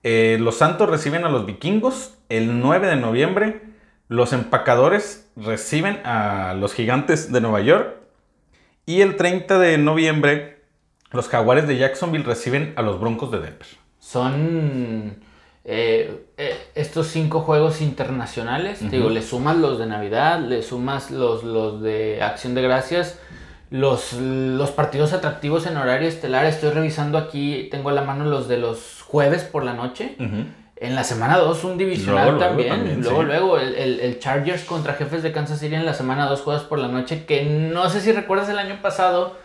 eh, 0.09 0.39
los 0.39 0.55
Santos 0.55 0.89
reciben 0.89 1.25
a 1.25 1.29
los 1.29 1.47
vikingos. 1.47 2.15
El 2.29 2.61
9 2.61 2.87
de 2.87 2.95
noviembre, 2.95 3.63
los 4.07 4.33
empacadores 4.33 5.29
reciben 5.35 6.01
a 6.05 6.55
los 6.55 6.75
gigantes 6.75 7.33
de 7.33 7.41
Nueva 7.41 7.61
York. 7.61 7.97
Y 8.87 9.01
el 9.01 9.17
30 9.17 9.59
de 9.59 9.79
noviembre, 9.79 10.63
los 11.11 11.29
jaguares 11.29 11.67
de 11.67 11.77
Jacksonville 11.77 12.23
reciben 12.23 12.73
a 12.77 12.83
los 12.83 13.01
broncos 13.01 13.33
de 13.33 13.39
Denver. 13.41 13.67
Son 13.99 15.17
eh, 15.65 16.27
eh, 16.37 16.57
estos 16.77 17.09
cinco 17.09 17.41
juegos 17.41 17.81
internacionales. 17.81 18.89
Digo, 18.89 19.11
le 19.11 19.23
sumas 19.23 19.57
los 19.57 19.77
de 19.77 19.87
Navidad, 19.87 20.39
le 20.39 20.63
sumas 20.63 21.11
los, 21.11 21.43
los 21.43 21.83
de 21.83 22.23
Acción 22.23 22.55
de 22.55 22.63
Gracias. 22.63 23.19
Los, 23.71 24.13
los 24.13 24.71
partidos 24.71 25.13
atractivos 25.13 25.67
en 25.67 25.77
horario 25.77 26.09
estelar, 26.09 26.47
estoy 26.47 26.71
revisando 26.71 27.19
aquí, 27.19 27.69
tengo 27.71 27.89
a 27.89 27.93
la 27.93 28.03
mano 28.03 28.25
los 28.25 28.47
de 28.47 28.59
los 28.59 29.03
jueves 29.03 29.43
por 29.43 29.65
la 29.65 29.73
noche. 29.73 30.17
En 30.79 30.95
la 30.95 31.05
semana 31.05 31.39
2 31.39 31.65
un 31.65 31.79
divisional 31.79 32.39
también. 32.39 33.01
Luego, 33.03 33.23
luego, 33.23 33.59
el, 33.59 34.19
Chargers 34.19 34.65
contra 34.65 34.93
Jefes 34.95 35.23
de 35.23 35.33
Kansas 35.33 35.59
City 35.59 35.75
en 35.75 35.87
la 35.87 35.95
semana 35.95 36.27
2 36.27 36.43
jueves 36.43 36.63
por 36.65 36.79
la 36.79 36.89
noche. 36.89 37.25
Que 37.25 37.45
no 37.45 37.89
sé 37.91 38.01
si 38.01 38.13
recuerdas 38.13 38.49
el 38.51 38.59
año 38.59 38.81
pasado. 38.83 39.37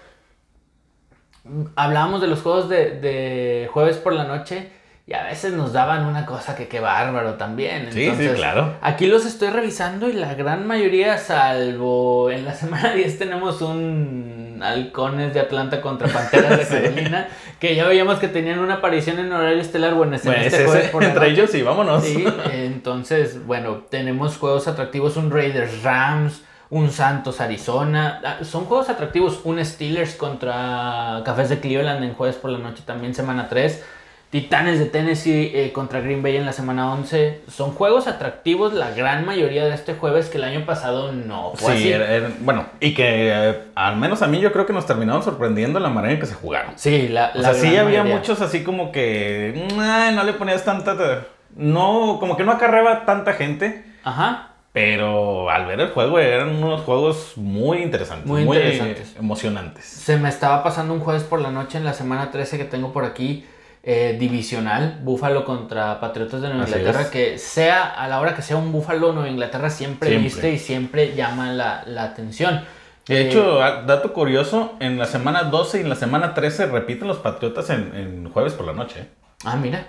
Hablábamos 1.75 2.21
de 2.21 2.27
los 2.27 2.41
juegos 2.41 2.69
de, 2.69 2.99
de 2.99 3.69
jueves 3.71 3.97
por 3.97 4.13
la 4.13 4.25
noche. 4.25 4.69
Y 5.11 5.13
a 5.13 5.23
veces 5.23 5.51
nos 5.51 5.73
daban 5.73 6.05
una 6.05 6.25
cosa 6.25 6.55
que 6.55 6.69
qué 6.69 6.79
bárbaro 6.79 7.33
también. 7.33 7.89
sí, 7.91 8.09
sí, 8.17 8.29
claro. 8.33 8.75
Aquí 8.79 9.07
los 9.07 9.25
estoy 9.25 9.49
revisando 9.49 10.07
y 10.07 10.13
la 10.13 10.35
gran 10.35 10.65
mayoría, 10.65 11.17
salvo 11.17 12.31
en 12.31 12.45
la 12.45 12.53
semana 12.55 12.93
10 12.93 13.19
tenemos 13.19 13.61
un 13.61 14.61
halcones 14.63 15.33
de 15.33 15.41
Atlanta 15.41 15.81
contra 15.81 16.07
Panteras 16.07 16.59
de 16.59 16.65
Carolina, 16.81 17.27
que 17.59 17.75
ya 17.75 17.85
veíamos 17.87 18.19
que 18.19 18.29
tenían 18.29 18.59
una 18.59 18.75
aparición 18.75 19.19
en 19.19 19.33
horario 19.33 19.59
estelar, 19.59 19.95
bueno, 19.95 20.15
este, 20.15 20.89
por 20.93 21.03
entre 21.03 21.27
ellos 21.27 21.49
sí, 21.49 21.61
vámonos. 21.61 22.05
Sí, 22.05 22.25
entonces, 22.53 23.45
bueno, 23.45 23.83
tenemos 23.89 24.37
juegos 24.37 24.69
atractivos, 24.69 25.17
un 25.17 25.29
Raiders 25.29 25.83
Rams, 25.83 26.43
un 26.69 26.89
Santos 26.89 27.41
Arizona, 27.41 28.21
ah, 28.23 28.45
son 28.45 28.63
juegos 28.63 28.87
atractivos, 28.87 29.41
un 29.43 29.63
Steelers 29.65 30.15
contra 30.15 31.21
Cafés 31.25 31.49
de 31.49 31.59
Cleveland 31.59 32.01
en 32.01 32.13
jueves 32.13 32.37
por 32.37 32.49
la 32.49 32.59
noche 32.59 32.83
también, 32.85 33.13
semana 33.13 33.49
3 33.49 33.83
Titanes 34.31 34.79
de 34.79 34.85
Tennessee 34.85 35.51
eh, 35.53 35.73
contra 35.73 35.99
Green 35.99 36.23
Bay 36.23 36.37
en 36.37 36.45
la 36.45 36.53
semana 36.53 36.93
11. 36.93 37.41
Son 37.49 37.71
juegos 37.71 38.07
atractivos 38.07 38.73
la 38.73 38.91
gran 38.91 39.25
mayoría 39.25 39.65
de 39.65 39.75
este 39.75 39.93
jueves 39.93 40.29
que 40.29 40.37
el 40.37 40.45
año 40.45 40.65
pasado 40.65 41.11
no 41.11 41.51
fue 41.55 41.77
sí, 41.77 41.93
bueno, 42.39 42.65
y 42.79 42.93
que 42.93 43.29
eh, 43.29 43.63
al 43.75 43.97
menos 43.97 44.21
a 44.21 44.27
mí 44.27 44.39
yo 44.39 44.53
creo 44.53 44.65
que 44.65 44.71
nos 44.71 44.85
terminaron 44.85 45.21
sorprendiendo 45.21 45.81
la 45.81 45.89
manera 45.89 46.13
en 46.13 46.19
que 46.21 46.25
se 46.25 46.33
jugaron. 46.33 46.71
Sí, 46.77 47.09
la, 47.09 47.33
o 47.35 47.41
sea, 47.41 47.53
sí 47.53 47.75
había 47.75 48.05
muchos 48.05 48.39
así 48.39 48.63
como 48.63 48.93
que 48.93 49.67
no 49.75 50.23
le 50.23 50.33
ponías 50.33 50.63
tanta... 50.63 51.25
No, 51.57 52.15
como 52.21 52.37
que 52.37 52.45
no 52.45 52.53
acarreaba 52.53 53.05
tanta 53.05 53.33
gente. 53.33 53.83
Ajá. 54.05 54.51
Pero 54.73 55.49
al 55.49 55.65
ver 55.65 55.81
el 55.81 55.89
juego 55.89 56.17
eran 56.19 56.55
unos 56.63 56.81
juegos 56.81 57.33
muy 57.35 57.79
interesantes, 57.79 58.25
Muy 58.25 58.45
muy, 58.45 58.55
interesantes. 58.55 59.15
emocionantes. 59.19 59.83
Se 59.83 60.15
me 60.15 60.29
estaba 60.29 60.63
pasando 60.63 60.93
un 60.93 61.01
jueves 61.01 61.23
por 61.23 61.41
la 61.41 61.51
noche 61.51 61.77
en 61.77 61.83
la 61.83 61.93
semana 61.93 62.31
13 62.31 62.57
que 62.57 62.63
tengo 62.63 62.93
por 62.93 63.03
aquí, 63.03 63.45
eh, 63.83 64.15
divisional, 64.19 64.99
Búfalo 65.03 65.43
contra 65.43 65.99
Patriotas 65.99 66.41
de 66.41 66.49
Nueva 66.49 66.63
Así 66.65 66.73
Inglaterra, 66.75 67.01
es. 67.01 67.07
que 67.09 67.37
sea 67.39 67.83
a 67.89 68.07
la 68.07 68.19
hora 68.19 68.35
que 68.35 68.41
sea 68.41 68.57
un 68.57 68.71
Búfalo 68.71 69.11
Nueva 69.13 69.29
Inglaterra 69.29 69.69
siempre, 69.69 70.09
Siempre. 70.09 70.29
viste 70.29 70.51
y 70.53 70.59
siempre 70.59 71.15
llama 71.15 71.51
la, 71.51 71.83
la 71.87 72.03
atención. 72.03 72.61
De 73.07 73.21
Eh, 73.21 73.27
hecho, 73.27 73.63
a- 73.63 73.81
dato 73.81 74.13
curioso, 74.13 74.73
en 74.79 74.99
la 74.99 75.05
semana 75.05 75.43
12 75.45 75.79
y 75.79 75.81
en 75.81 75.89
la 75.89 75.95
semana 75.95 76.33
13 76.35 76.67
repiten 76.67 77.07
los 77.07 77.17
Patriotas 77.17 77.69
en, 77.71 77.95
en 77.95 78.29
jueves 78.29 78.53
por 78.53 78.67
la 78.67 78.73
noche. 78.73 78.99
¿eh? 79.01 79.07
Ah, 79.43 79.55
mira, 79.55 79.87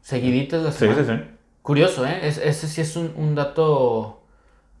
seguiditas 0.00 0.62
la 0.62 0.70
Sí, 0.72 0.78
semana. 0.86 0.98
sí, 1.04 1.12
sí. 1.12 1.30
Curioso, 1.62 2.06
¿eh? 2.06 2.20
Es- 2.22 2.38
ese 2.38 2.68
sí 2.68 2.80
es 2.82 2.94
un, 2.94 3.12
un 3.16 3.34
dato, 3.34 4.22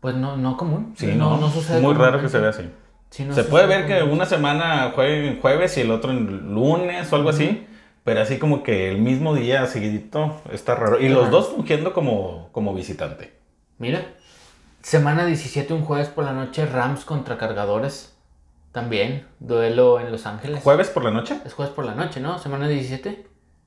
pues 0.00 0.14
no, 0.14 0.36
no 0.36 0.56
común. 0.56 0.94
Sí, 0.96 1.06
no, 1.16 1.50
sucede 1.50 1.80
Muy 1.80 1.94
raro 1.94 2.20
que 2.20 2.28
se 2.28 2.38
vea 2.38 2.50
así. 2.50 2.70
Sí, 3.10 3.24
no 3.24 3.34
se 3.34 3.44
puede 3.44 3.66
ver 3.66 3.86
que 3.86 4.02
una 4.02 4.26
semana 4.26 4.92
juegue 4.94 5.28
en 5.28 5.40
jueves 5.40 5.76
y 5.78 5.80
el 5.80 5.90
otro 5.90 6.10
en 6.10 6.52
lunes 6.54 7.12
o 7.12 7.16
algo 7.16 7.30
así. 7.30 7.66
Pero 8.04 8.20
así 8.20 8.38
como 8.38 8.62
que 8.62 8.90
el 8.90 8.98
mismo 8.98 9.34
día 9.34 9.66
seguidito 9.66 10.40
está 10.52 10.74
raro. 10.74 11.00
Y 11.00 11.08
los 11.08 11.30
dos 11.30 11.48
fungiendo 11.48 11.92
como, 11.94 12.50
como 12.52 12.74
visitante. 12.74 13.32
Mira, 13.78 14.04
semana 14.82 15.24
17, 15.26 15.72
un 15.72 15.82
jueves 15.82 16.08
por 16.08 16.24
la 16.24 16.32
noche, 16.32 16.66
Rams 16.66 17.04
contra 17.04 17.38
Cargadores. 17.38 18.14
También, 18.72 19.26
duelo 19.38 20.00
en 20.00 20.10
Los 20.10 20.26
Ángeles. 20.26 20.62
¿Jueves 20.62 20.88
por 20.90 21.04
la 21.04 21.10
noche? 21.12 21.38
Es 21.46 21.54
jueves 21.54 21.72
por 21.72 21.84
la 21.84 21.94
noche, 21.94 22.20
¿no? 22.20 22.38
Semana 22.38 22.68
17. 22.68 23.26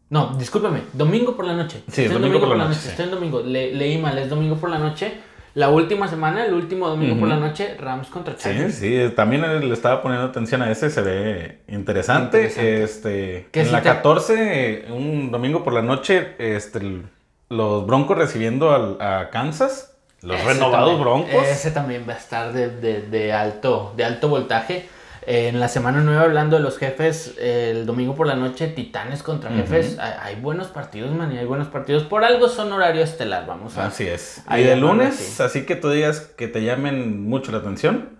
No, 0.09 0.35
discúlpame, 0.37 0.81
domingo 0.93 1.35
por 1.35 1.45
la 1.45 1.53
noche. 1.53 1.83
Sí, 1.91 2.05
en 2.05 2.13
domingo 2.13 2.39
por 2.39 2.49
la 2.57 2.65
noche, 2.65 2.79
sí. 2.79 2.89
Estoy 2.89 3.05
en 3.05 3.11
domingo. 3.11 3.41
Le- 3.41 3.73
leí 3.73 3.97
mal, 3.97 4.17
es 4.17 4.29
domingo 4.29 4.55
por 4.57 4.69
la 4.69 4.77
noche. 4.79 5.19
La 5.57 5.69
última 5.69 6.07
semana, 6.07 6.45
el 6.45 6.53
último 6.53 6.87
domingo 6.87 7.19
por 7.19 7.27
la 7.27 7.37
noche, 7.37 7.75
Rams 7.79 8.09
contra 8.09 8.35
Sí, 8.35 8.43
Chargers. 8.43 8.75
sí, 8.75 8.99
también 9.15 9.41
le 9.67 9.73
estaba 9.73 10.03
poniendo 10.03 10.27
atención 10.27 10.61
a 10.61 10.69
ese, 10.69 10.91
se 10.91 11.01
ve 11.01 11.61
interesante. 11.67 12.43
Interesante. 12.43 12.83
Este, 12.83 13.49
en 13.53 13.65
si 13.65 13.71
la 13.71 13.81
te- 13.81 13.89
14, 13.89 14.85
un 14.91 15.31
domingo 15.31 15.63
por 15.63 15.73
la 15.73 15.81
noche, 15.81 16.35
este, 16.37 17.01
los 17.49 17.87
Broncos 17.87 18.19
recibiendo 18.19 18.69
al- 18.71 18.97
a 19.01 19.31
Kansas, 19.31 19.97
los 20.21 20.37
Ese 20.39 20.47
renovados 20.47 20.89
también- 20.89 21.01
Broncos. 21.01 21.47
Ese 21.47 21.71
también 21.71 22.05
va 22.07 22.13
a 22.13 22.17
estar 22.17 22.53
de, 22.53 22.69
de- 22.69 23.01
de 23.01 23.33
alto, 23.33 23.93
de 23.97 24.05
alto 24.05 24.29
voltaje. 24.29 24.87
Eh, 25.27 25.49
en 25.49 25.59
la 25.59 25.67
semana 25.67 25.99
9, 26.01 26.23
hablando 26.23 26.55
de 26.55 26.63
los 26.63 26.77
jefes, 26.77 27.35
eh, 27.37 27.73
el 27.75 27.85
domingo 27.85 28.15
por 28.15 28.27
la 28.27 28.35
noche, 28.37 28.69
Titanes 28.69 29.23
contra 29.23 29.51
jefes. 29.51 29.99
Hay, 29.99 30.13
hay 30.21 30.41
buenos 30.41 30.67
partidos, 30.67 31.11
man, 31.11 31.33
y 31.33 31.37
hay 31.37 31.43
buenos 31.43 31.67
partidos. 31.67 32.03
Por 32.03 32.23
algo 32.23 32.47
son 32.47 32.71
horario 32.71 33.03
estelar, 33.03 33.45
vamos 33.45 33.77
a 33.77 33.87
Así 33.87 34.07
es. 34.07 34.41
Y 34.49 34.63
de 34.63 34.77
lunes, 34.77 35.19
así. 35.19 35.43
así 35.43 35.65
que 35.65 35.75
tú 35.75 35.89
digas 35.89 36.21
que 36.21 36.47
te 36.47 36.63
llamen 36.63 37.27
mucho 37.27 37.51
la 37.51 37.57
atención. 37.57 38.17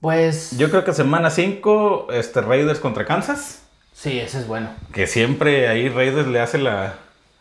Pues. 0.00 0.56
Yo 0.56 0.70
creo 0.70 0.84
que 0.84 0.92
semana 0.92 1.30
5, 1.30 2.06
este, 2.12 2.40
Raiders 2.42 2.78
contra 2.78 3.04
Kansas. 3.04 3.62
Sí, 3.92 4.20
ese 4.20 4.38
es 4.38 4.46
bueno. 4.46 4.68
Que 4.92 5.08
siempre 5.08 5.66
ahí 5.66 5.88
Raiders 5.88 6.28
le 6.28 6.38
hace 6.38 6.58
la, 6.58 6.94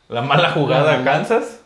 la 0.10 0.24
mala 0.24 0.50
jugada 0.50 1.00
a. 1.00 1.04
Kansas. 1.04 1.60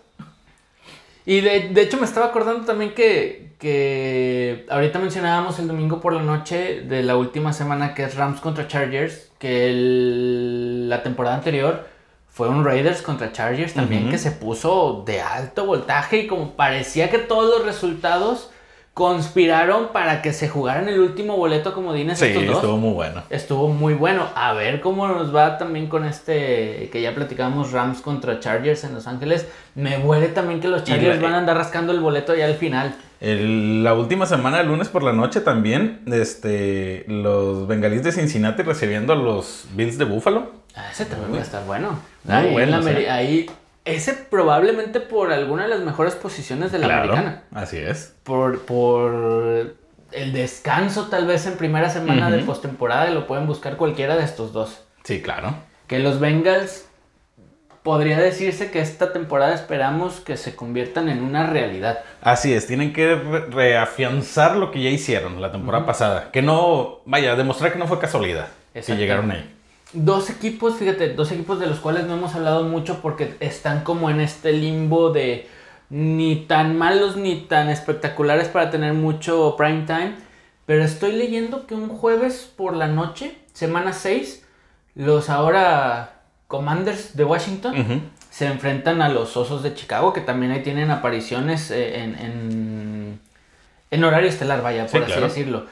Y 1.27 1.41
de, 1.41 1.69
de 1.69 1.81
hecho 1.81 1.97
me 1.97 2.05
estaba 2.05 2.27
acordando 2.27 2.65
también 2.65 2.93
que, 2.93 3.51
que 3.59 4.65
ahorita 4.69 4.97
mencionábamos 4.97 5.59
el 5.59 5.67
domingo 5.67 5.99
por 5.99 6.13
la 6.13 6.21
noche 6.21 6.83
de 6.87 7.03
la 7.03 7.17
última 7.17 7.51
semana 7.51 7.93
que 7.93 8.05
es 8.05 8.15
Rams 8.15 8.39
contra 8.39 8.67
Chargers, 8.69 9.29
que 9.37 9.69
el- 9.69 10.87
la 10.89 11.03
temporada 11.03 11.35
anterior 11.35 11.85
fue 12.29 12.47
un 12.47 12.63
Raiders 12.63 13.01
contra 13.01 13.33
Chargers 13.33 13.73
también 13.73 14.09
que 14.09 14.17
se 14.17 14.31
puso 14.31 15.03
de 15.05 15.19
alto 15.19 15.65
voltaje 15.65 16.19
y 16.19 16.27
como 16.27 16.51
parecía 16.55 17.09
que 17.09 17.17
todos 17.17 17.49
los 17.57 17.65
resultados 17.65 18.49
conspiraron 18.97 19.89
para 19.93 20.23
que 20.23 20.33
se 20.33 20.49
jugaran 20.49 20.89
el 20.89 20.99
último 20.99 21.37
boleto 21.37 21.71
como 21.75 21.93
Dines 21.93 22.17
Sí, 22.17 22.25
estos 22.25 22.47
dos. 22.47 22.55
estuvo 22.55 22.77
muy 22.77 22.93
bueno. 22.93 23.21
Estuvo 23.29 23.67
muy 23.69 23.93
bueno. 23.93 24.25
A 24.33 24.53
ver 24.53 24.81
cómo 24.81 25.07
nos 25.07 25.33
va 25.35 25.59
también 25.59 25.85
con 25.85 26.03
este 26.03 26.89
que 26.91 26.99
ya 27.03 27.13
platicamos 27.13 27.71
Rams 27.73 28.01
contra 28.01 28.39
Chargers 28.39 28.83
en 28.85 28.95
Los 28.95 29.05
Ángeles. 29.05 29.47
Me 29.75 29.99
huele 29.99 30.29
también 30.29 30.59
que 30.59 30.67
los 30.67 30.83
Chargers 30.83 31.17
la- 31.17 31.21
van 31.23 31.35
a 31.35 31.37
andar 31.37 31.57
rascando 31.57 31.93
el 31.93 31.99
boleto 31.99 32.33
ya 32.35 32.45
al 32.45 32.55
final. 32.55 32.95
El- 33.21 33.83
la 33.83 33.93
última 33.93 34.25
semana, 34.25 34.61
el 34.61 34.67
lunes 34.67 34.89
por 34.89 35.03
la 35.03 35.13
noche 35.13 35.41
también, 35.41 36.01
este, 36.11 37.05
los 37.07 37.67
bengalíes 37.67 38.03
de 38.03 38.11
Cincinnati 38.11 38.63
recibiendo 38.63 39.13
a 39.13 39.15
los 39.15 39.65
Bills 39.75 39.99
de 39.99 40.05
Buffalo. 40.05 40.53
Ah, 40.75 40.87
ese 40.91 41.05
también 41.05 41.33
va 41.35 41.37
a 41.37 41.41
estar 41.43 41.63
bueno. 41.65 41.99
Muy 42.25 42.61
ahí- 43.09 43.49
ese 43.87 44.13
probablemente 44.13 44.99
por 44.99 45.31
alguna 45.31 45.63
de 45.63 45.69
las 45.69 45.79
mejores 45.79 46.15
posiciones 46.15 46.71
de 46.71 46.79
la 46.79 46.87
americana. 47.01 47.43
así 47.53 47.77
es. 47.77 48.13
Por, 48.23 48.61
por 48.61 49.75
el 50.11 50.33
descanso 50.33 51.07
tal 51.07 51.25
vez 51.27 51.45
en 51.47 51.57
primera 51.57 51.89
semana 51.89 52.29
de 52.29 52.39
postemporada 52.43 53.09
y 53.09 53.13
lo 53.13 53.27
pueden 53.27 53.47
buscar 53.47 53.77
cualquiera 53.77 54.15
de 54.15 54.23
estos 54.23 54.53
dos. 54.53 54.83
Sí, 55.03 55.21
claro. 55.21 55.55
Que 55.87 55.99
los 55.99 56.19
Bengals 56.19 56.85
podría 57.83 58.17
decirse 58.19 58.69
que 58.71 58.81
esta 58.81 59.13
temporada 59.13 59.53
esperamos 59.55 60.19
que 60.19 60.35
se 60.35 60.55
conviertan 60.55 61.07
en 61.07 61.23
una 61.23 61.47
realidad. 61.47 61.99
Así 62.21 62.53
es, 62.53 62.67
tienen 62.67 62.91
que 62.91 63.15
re- 63.15 63.45
reafianzar 63.45 64.57
lo 64.57 64.71
que 64.71 64.81
ya 64.83 64.89
hicieron 64.89 65.41
la 65.41 65.51
temporada 65.51 65.85
pasada. 65.85 66.29
Que 66.31 66.41
no, 66.41 66.99
vaya, 67.05 67.35
demostrar 67.37 67.71
que 67.71 67.79
no 67.79 67.87
fue 67.87 67.99
casualidad 67.99 68.47
que 68.73 68.95
llegaron 68.97 69.31
ahí. 69.31 69.53
Dos 69.93 70.29
equipos, 70.29 70.75
fíjate, 70.75 71.13
dos 71.13 71.31
equipos 71.31 71.59
de 71.59 71.67
los 71.67 71.79
cuales 71.79 72.05
no 72.05 72.15
hemos 72.15 72.35
hablado 72.35 72.63
mucho 72.63 72.99
porque 73.01 73.35
están 73.39 73.83
como 73.83 74.09
en 74.09 74.19
este 74.19 74.51
limbo 74.51 75.11
de 75.11 75.47
ni 75.89 76.35
tan 76.47 76.77
malos 76.77 77.15
ni 77.15 77.41
tan 77.41 77.69
espectaculares 77.69 78.49
para 78.49 78.69
tener 78.69 78.93
mucho 78.93 79.55
prime 79.57 79.83
time. 79.85 80.15
Pero 80.65 80.83
estoy 80.83 81.13
leyendo 81.13 81.65
que 81.65 81.75
un 81.75 81.87
jueves 81.87 82.51
por 82.55 82.75
la 82.75 82.87
noche, 82.87 83.37
semana 83.53 83.93
6, 83.93 84.45
los 84.95 85.29
ahora 85.29 86.21
Commanders 86.47 87.15
de 87.15 87.23
Washington 87.23 88.01
se 88.29 88.47
enfrentan 88.47 89.01
a 89.01 89.07
los 89.07 89.37
Osos 89.37 89.63
de 89.63 89.73
Chicago, 89.73 90.11
que 90.11 90.19
también 90.21 90.51
ahí 90.51 90.63
tienen 90.63 90.91
apariciones 90.91 91.71
eh, 91.71 92.03
en, 92.03 92.15
en, 92.15 93.19
en 93.89 94.03
horario 94.03 94.27
estelar, 94.29 94.61
vaya, 94.61 94.83
por 94.83 94.91
Sí, 94.91 94.97
así 94.97 95.05
claro. 95.05 95.27
decirlo. 95.27 95.65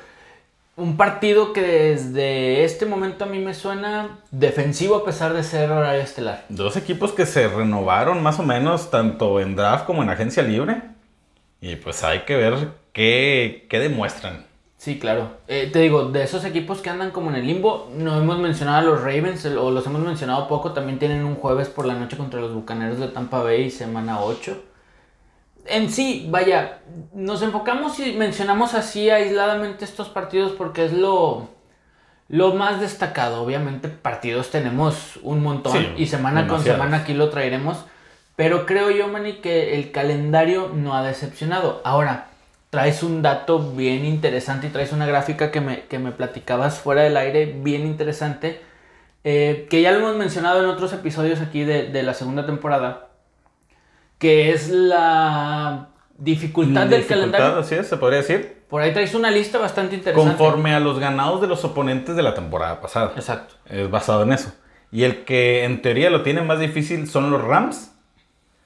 Un 0.78 0.98
partido 0.98 1.54
que 1.54 1.62
desde 1.62 2.66
este 2.66 2.86
momento 2.86 3.24
a 3.24 3.28
mí 3.28 3.40
me 3.40 3.54
suena 3.54 4.20
defensivo 4.32 4.96
a 4.98 5.06
pesar 5.06 5.34
de 5.34 5.42
ser 5.42 5.72
horario 5.72 6.02
estelar. 6.02 6.44
Dos 6.50 6.76
equipos 6.76 7.14
que 7.14 7.26
se 7.26 7.48
renovaron 7.48 8.22
más 8.22 8.40
o 8.40 8.44
menos 8.44 8.92
tanto 8.92 9.40
en 9.40 9.56
draft 9.56 9.86
como 9.86 10.04
en 10.04 10.10
agencia 10.10 10.44
libre. 10.44 10.82
Y 11.62 11.78
pues 11.78 12.04
hay 12.04 12.20
que 12.22 12.36
ver 12.36 12.72
qué, 12.92 13.68
qué 13.70 13.80
demuestran. 13.80 14.46
Sí, 14.78 15.00
claro. 15.00 15.38
Eh, 15.48 15.70
te 15.72 15.80
digo, 15.80 16.12
de 16.12 16.24
esos 16.24 16.44
equipos 16.44 16.82
que 16.82 16.90
andan 16.90 17.12
como 17.12 17.30
en 17.30 17.38
el 17.38 17.48
limbo, 17.48 17.90
no 17.96 18.20
hemos 18.20 18.38
mencionado 18.38 18.80
a 18.80 18.92
los 18.92 19.02
Ravens, 19.02 19.46
o 19.46 19.72
los 19.72 19.88
hemos 19.88 20.02
mencionado 20.02 20.48
poco, 20.50 20.74
también 20.74 21.00
tienen 21.00 21.24
un 21.24 21.36
jueves 21.36 21.70
por 21.70 21.86
la 21.86 21.96
noche 21.96 22.18
contra 22.18 22.42
los 22.42 22.54
Bucaneros 22.54 23.00
de 23.00 23.08
Tampa 23.08 23.42
Bay, 23.42 23.72
semana 23.72 24.20
8. 24.20 24.62
En 25.66 25.90
sí, 25.90 26.28
vaya, 26.30 26.80
nos 27.14 27.42
enfocamos 27.42 28.00
y 28.00 28.14
mencionamos 28.14 28.74
así 28.76 29.10
aisladamente 29.10 29.84
estos 29.86 30.10
partidos 30.10 30.52
porque 30.54 30.86
es 30.86 30.94
lo, 30.94 31.50
lo 32.28 32.54
más 32.54 32.80
destacado. 32.82 33.42
Obviamente 33.44 33.90
partidos 33.90 34.52
tenemos 34.52 35.18
un 35.24 35.42
montón 35.44 35.74
Sí, 35.74 35.94
y 35.98 36.08
semana 36.08 36.48
con 36.48 36.64
semana 36.64 36.98
aquí 36.98 37.14
lo 37.14 37.30
traeremos. 37.30 37.86
Pero 38.36 38.66
creo 38.66 38.92
yo, 38.92 39.08
Manny, 39.08 39.36
que 39.42 39.76
el 39.76 39.92
calendario 39.92 40.70
no 40.74 40.96
ha 40.96 41.04
decepcionado. 41.04 41.82
Ahora, 41.86 42.28
traes 42.70 43.02
un 43.04 43.22
dato 43.22 43.60
bien 43.74 44.06
interesante 44.06 44.68
y 44.68 44.70
traes 44.72 44.92
una 44.92 45.06
gráfica 45.08 45.52
que 45.52 45.62
me, 45.62 45.86
que 45.86 46.00
me 46.00 46.12
platicabas 46.12 46.80
fuera 46.80 47.04
del 47.04 47.18
aire 47.18 47.46
bien 47.48 47.86
interesante. 47.86 48.62
eh, 49.24 49.68
que 49.70 49.82
ya 49.82 49.92
lo 49.92 50.00
hemos 50.00 50.16
mencionado 50.18 50.64
en 50.64 50.70
otros 50.70 50.94
episodios 50.94 51.42
aquí 51.42 51.64
de, 51.64 51.88
de 51.90 52.04
la 52.04 52.14
segunda 52.14 52.46
temporada. 52.46 53.05
Que 54.18 54.52
es 54.52 54.70
la 54.70 55.90
dificultad 56.18 56.88
del 56.88 57.02
Dificultad, 57.02 57.32
calendario. 57.32 57.60
Así 57.60 57.76
es, 57.76 57.88
se 57.88 57.98
podría 57.98 58.20
decir. 58.20 58.64
Por 58.70 58.82
ahí 58.82 58.94
traes 58.94 59.14
una 59.14 59.32
lista 59.32 59.58
bastante 59.58 59.96
interesante. 59.96 60.30
Conforme 60.38 60.74
a 60.74 60.80
los 60.80 61.00
ganados 61.00 61.42
de 61.42 61.48
los 61.48 61.64
oponentes 61.64 62.16
de 62.16 62.24
la 62.24 62.34
temporada 62.34 62.82
pasada. 62.82 63.12
Exacto. 63.16 63.56
Es 63.70 63.90
basado 63.90 64.24
en 64.24 64.34
eso. 64.34 64.54
Y 64.92 65.04
el 65.04 65.24
que 65.26 65.66
en 65.66 65.82
teoría 65.82 66.10
lo 66.10 66.24
tiene 66.24 66.42
más 66.42 66.60
difícil 66.60 67.08
son 67.10 67.30
los 67.30 67.42
Rams. 67.44 67.92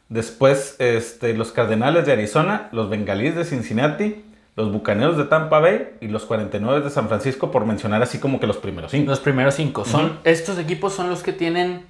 Después 0.08 0.76
este, 0.80 1.34
los 1.34 1.52
Cardenales 1.52 2.06
de 2.06 2.14
Arizona, 2.14 2.70
los 2.72 2.90
Bengalíes 2.90 3.36
de 3.36 3.46
Cincinnati, 3.46 4.26
los 4.56 4.72
Bucaneros 4.72 5.18
de 5.18 5.26
Tampa 5.26 5.60
Bay 5.60 5.90
y 6.02 6.08
los 6.08 6.26
49 6.26 6.82
de 6.82 6.90
San 6.90 7.08
Francisco, 7.08 7.52
por 7.52 7.66
mencionar 7.66 8.02
así 8.02 8.20
como 8.20 8.40
que 8.40 8.48
los 8.48 8.58
primeros 8.58 8.92
cinco. 8.92 9.10
Los 9.10 9.20
primeros 9.20 9.56
cinco. 9.56 9.86
Son, 9.86 10.20
Estos 10.24 10.58
equipos 10.58 10.94
son 10.94 11.10
los 11.10 11.24
que 11.24 11.34
tienen 11.34 11.86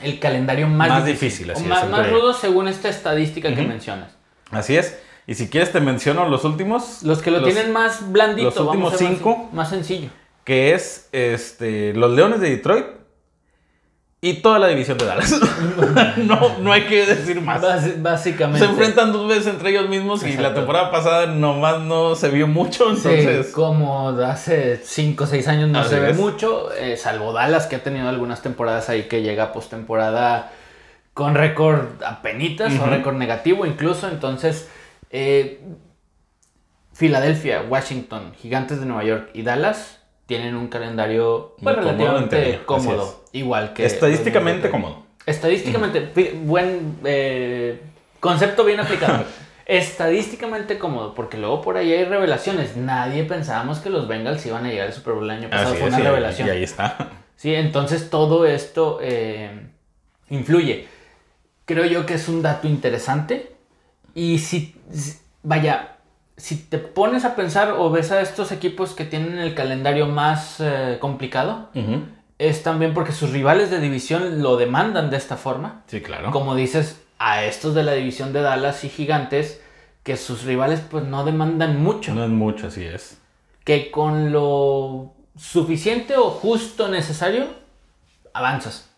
el 0.00 0.18
calendario 0.18 0.68
más, 0.68 0.88
Más 0.88 1.04
difícil, 1.06 1.50
así 1.50 1.64
más, 1.64 1.88
más 1.88 2.10
rudo 2.10 2.32
según 2.32 2.68
esta 2.68 2.88
estadística 2.88 3.54
que 3.54 3.62
mencionas. 3.62 4.12
Así 4.50 4.76
es. 4.76 4.98
Y 5.26 5.34
si 5.34 5.48
quieres 5.48 5.70
te 5.72 5.80
menciono 5.80 6.28
los 6.28 6.44
últimos. 6.44 7.02
Los 7.02 7.22
que 7.22 7.30
lo 7.30 7.38
los- 7.40 7.52
tienen 7.52 7.72
más 7.72 8.10
blandito, 8.10 8.46
los 8.50 8.56
últimos 8.58 8.92
vamos 8.92 9.00
a 9.00 9.04
ver, 9.04 9.14
cinco. 9.16 9.36
más, 9.44 9.52
más 9.54 9.70
sencillo. 9.70 10.08
Que 10.44 10.74
es 10.74 11.08
este, 11.12 11.94
los 11.94 12.10
Leones 12.12 12.40
de 12.40 12.50
Detroit, 12.50 12.86
y 14.24 14.34
toda 14.34 14.60
la 14.60 14.68
división 14.68 14.96
de 14.98 15.04
Dallas. 15.04 15.34
no, 16.18 16.58
no 16.60 16.72
hay 16.72 16.82
que 16.86 17.04
decir 17.04 17.40
más. 17.40 17.60
Básicamente. 18.00 18.64
Se 18.64 18.70
enfrentan 18.70 19.12
dos 19.12 19.28
veces 19.28 19.48
entre 19.48 19.70
ellos 19.70 19.88
mismos 19.88 20.24
y 20.24 20.36
la 20.36 20.54
temporada 20.54 20.92
pasada 20.92 21.26
nomás 21.26 21.80
no 21.80 22.14
se 22.14 22.28
vio 22.28 22.46
mucho, 22.46 22.88
entonces... 22.90 23.48
Sí, 23.48 23.52
como 23.52 24.10
hace 24.10 24.76
5 24.76 25.24
o 25.24 25.26
6 25.26 25.48
años 25.48 25.70
no 25.70 25.80
Así 25.80 25.90
se 25.90 25.98
ve 25.98 26.10
es. 26.10 26.16
mucho, 26.16 26.72
eh, 26.72 26.96
salvo 26.96 27.32
Dallas 27.32 27.66
que 27.66 27.74
ha 27.74 27.82
tenido 27.82 28.08
algunas 28.08 28.42
temporadas 28.42 28.88
ahí 28.88 29.08
que 29.08 29.22
llega 29.22 29.52
postemporada 29.52 30.52
con 31.14 31.34
récord 31.34 32.00
apenitas 32.06 32.72
o 32.74 32.76
Ujú. 32.76 32.90
récord 32.90 33.16
negativo 33.16 33.66
incluso, 33.66 34.08
entonces 34.08 34.70
eh, 35.10 35.60
Filadelfia, 36.92 37.62
Washington, 37.68 38.34
Gigantes 38.40 38.78
de 38.78 38.86
Nueva 38.86 39.02
York 39.02 39.30
y 39.34 39.42
Dallas 39.42 39.98
tienen 40.32 40.54
un 40.54 40.68
calendario 40.68 41.54
pues, 41.62 41.76
relativamente 41.76 42.60
cómodo, 42.64 43.22
igual 43.32 43.74
que... 43.74 43.84
Estadísticamente 43.84 44.70
cómodo. 44.70 45.02
Estadísticamente, 45.26 46.10
buen 46.44 46.96
eh, 47.04 47.82
concepto 48.18 48.64
bien 48.64 48.80
aplicado. 48.80 49.24
Estadísticamente 49.66 50.78
cómodo, 50.78 51.14
porque 51.14 51.36
luego 51.36 51.60
por 51.60 51.76
ahí 51.76 51.92
hay 51.92 52.06
revelaciones. 52.06 52.78
Nadie 52.78 53.24
pensábamos 53.24 53.78
que 53.80 53.90
los 53.90 54.08
Bengals 54.08 54.46
iban 54.46 54.64
a 54.64 54.70
llegar 54.70 54.86
al 54.86 54.94
Super 54.94 55.12
Bowl 55.12 55.24
el 55.24 55.30
año 55.36 55.50
pasado. 55.50 55.68
Así 55.72 55.78
Fue 55.80 55.88
es, 55.88 55.94
una 55.94 56.02
y- 56.02 56.06
revelación. 56.06 56.48
Y 56.48 56.50
ahí 56.50 56.62
está. 56.62 57.10
Sí, 57.36 57.54
entonces 57.54 58.08
todo 58.08 58.46
esto 58.46 59.00
eh, 59.02 59.50
influye. 60.30 60.88
Creo 61.66 61.84
yo 61.84 62.06
que 62.06 62.14
es 62.14 62.26
un 62.28 62.40
dato 62.40 62.66
interesante. 62.66 63.52
Y 64.14 64.38
si- 64.38 64.74
vaya, 65.42 65.96
si 66.36 66.56
te 66.56 66.78
pones 66.78 67.24
a 67.24 67.34
pensar 67.36 67.72
o 67.78 67.90
ves 67.90 68.10
a 68.10 68.20
estos 68.20 68.52
equipos 68.52 68.92
que 68.94 69.04
tienen 69.04 69.38
el 69.38 69.54
calendario 69.54 70.06
más 70.06 70.56
eh, 70.60 70.96
complicado, 71.00 71.68
es 72.38 72.62
también 72.62 72.94
porque 72.94 73.12
sus 73.12 73.30
rivales 73.30 73.70
de 73.70 73.78
división 73.80 74.42
lo 74.42 74.56
demandan 74.56 75.10
de 75.10 75.16
esta 75.16 75.36
forma. 75.36 75.82
Sí, 75.86 76.00
claro. 76.00 76.30
Como 76.32 76.54
dices, 76.54 77.00
a 77.18 77.44
estos 77.44 77.74
de 77.74 77.84
la 77.84 77.92
división 77.92 78.32
de 78.32 78.42
Dallas 78.42 78.82
y 78.84 78.88
Gigantes, 78.88 79.60
que 80.02 80.16
sus 80.16 80.42
rivales 80.44 80.80
pues 80.80 81.04
no 81.04 81.24
demandan 81.24 81.80
mucho. 81.82 82.12
No 82.14 82.24
es 82.24 82.30
mucho, 82.30 82.66
así 82.68 82.84
es. 82.84 83.18
Que 83.64 83.90
con 83.92 84.32
lo 84.32 85.12
suficiente 85.36 86.16
o 86.16 86.30
justo 86.30 86.88
necesario, 86.88 87.46
avanzas. 88.34 88.88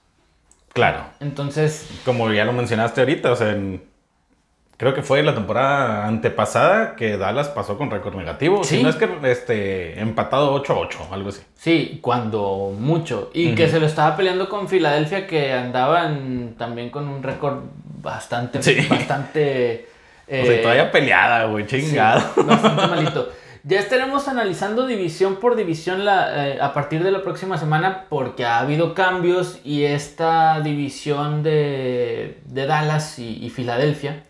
Claro. 0.73 1.05
Entonces, 1.21 1.87
Como 2.05 2.33
ya 2.33 2.45
lo 2.45 2.53
mencionaste 2.53 3.01
ahorita, 3.03 3.31
o 3.33 3.37
sea, 3.37 3.51
en- 3.51 3.85
creo 4.77 4.95
que 4.95 5.03
fue 5.03 5.23
la 5.23 5.35
temporada 5.35 6.07
antepasada 6.07 6.97
que 6.97 7.17
Dallas 7.17 7.49
pasó 7.49 7.79
con 7.79 7.91
récord 7.91 8.15
negativo. 8.17 8.65
Sí. 8.65 8.77
Si 8.79 8.83
no 8.83 8.89
es 8.89 8.97
que 8.97 9.09
este, 9.25 10.01
empatado 10.01 10.55
8-8, 10.63 11.11
algo 11.13 11.29
así. 11.29 11.43
sí, 11.57 11.99
cuando 12.03 12.73
mucho. 12.79 13.31
Y 13.33 13.55
que 13.55 13.69
se 13.69 13.81
lo 13.81 13.87
estaba 13.87 14.17
peleando 14.17 14.49
con 14.49 14.69
Filadelfia, 14.69 15.27
que 15.27 15.53
andaban 15.53 16.55
también 16.59 16.91
con 16.91 17.09
un 17.09 17.23
récord 17.23 17.59
bastante, 18.03 18.63
Sí. 18.63 18.87
bastante... 18.89 19.89
o 20.27 20.31
sea, 20.31 20.55
eh, 20.55 20.59
todavía 20.63 20.91
peleada, 20.91 21.45
güey, 21.47 21.69
Sí, 21.69 21.81
chingado. 21.83 22.23
bastante 22.45 22.87
malito. 22.87 23.29
Ya 23.67 23.79
estaremos 23.81 24.29
analizando 24.29 24.87
división 24.87 25.37
por 25.37 25.57
división 25.57 26.05
la, 26.05 26.49
eh, 26.49 26.59
a 26.61 26.75
partir 26.75 27.03
de 27.03 27.11
la 27.11 27.23
próxima 27.23 27.57
semana 27.57 28.05
porque 28.11 28.45
ha 28.45 28.59
habido 28.59 28.93
cambios 28.93 29.59
y 29.65 29.85
esta 29.85 30.61
división 30.61 31.43
de, 31.43 32.41
de 32.45 32.67
Dallas 32.67 33.19
y, 33.19 33.43
y 33.43 33.49
Filadelfia 33.49 34.23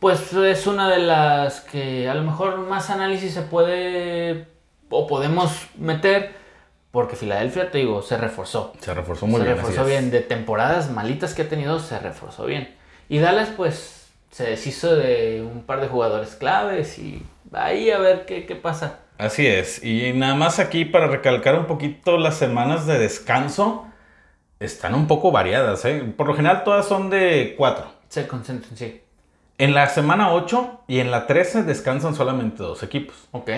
pues 0.00 0.32
es 0.32 0.66
una 0.66 0.88
de 0.90 0.98
las 0.98 1.60
que 1.60 2.08
a 2.08 2.14
lo 2.14 2.22
mejor 2.22 2.58
más 2.58 2.90
análisis 2.90 3.32
se 3.34 3.42
puede 3.42 4.46
o 4.88 5.06
podemos 5.06 5.68
meter 5.78 6.34
porque 6.90 7.14
Filadelfia, 7.14 7.70
te 7.70 7.78
digo, 7.78 8.02
se 8.02 8.16
reforzó. 8.16 8.72
Se 8.80 8.92
reforzó 8.92 9.26
muy 9.26 9.38
se 9.40 9.44
bien. 9.46 9.56
reforzó 9.56 9.82
así 9.82 9.92
es. 9.92 9.98
bien. 10.00 10.10
De 10.10 10.20
temporadas 10.20 10.90
malitas 10.90 11.34
que 11.34 11.42
ha 11.42 11.48
tenido, 11.48 11.78
se 11.78 11.98
reforzó 12.00 12.46
bien. 12.46 12.74
Y 13.08 13.18
Dallas, 13.18 13.50
pues, 13.56 14.08
se 14.30 14.44
deshizo 14.44 14.96
de 14.96 15.42
un 15.42 15.62
par 15.62 15.80
de 15.80 15.88
jugadores 15.88 16.34
claves 16.34 16.98
y 16.98 17.24
ahí 17.52 17.90
a 17.90 17.98
ver 17.98 18.26
qué, 18.26 18.44
qué 18.46 18.56
pasa. 18.56 19.00
Así 19.18 19.46
es. 19.46 19.84
Y 19.84 20.12
nada 20.14 20.34
más 20.34 20.58
aquí 20.58 20.84
para 20.84 21.06
recalcar 21.06 21.56
un 21.58 21.66
poquito 21.66 22.16
las 22.18 22.36
semanas 22.38 22.86
de 22.86 22.98
descanso. 22.98 23.86
Están 24.58 24.94
un 24.94 25.06
poco 25.06 25.30
variadas, 25.30 25.84
¿eh? 25.84 26.02
Por 26.16 26.26
lo 26.26 26.34
general 26.34 26.64
todas 26.64 26.86
son 26.86 27.08
de 27.08 27.54
4. 27.56 27.86
Se 28.08 28.26
concentran, 28.26 28.76
sí. 28.76 29.00
En 29.60 29.74
la 29.74 29.88
semana 29.88 30.32
8 30.32 30.84
y 30.88 31.00
en 31.00 31.10
la 31.10 31.26
13 31.26 31.64
descansan 31.64 32.14
solamente 32.14 32.62
dos 32.62 32.82
equipos. 32.82 33.14
Ok. 33.32 33.50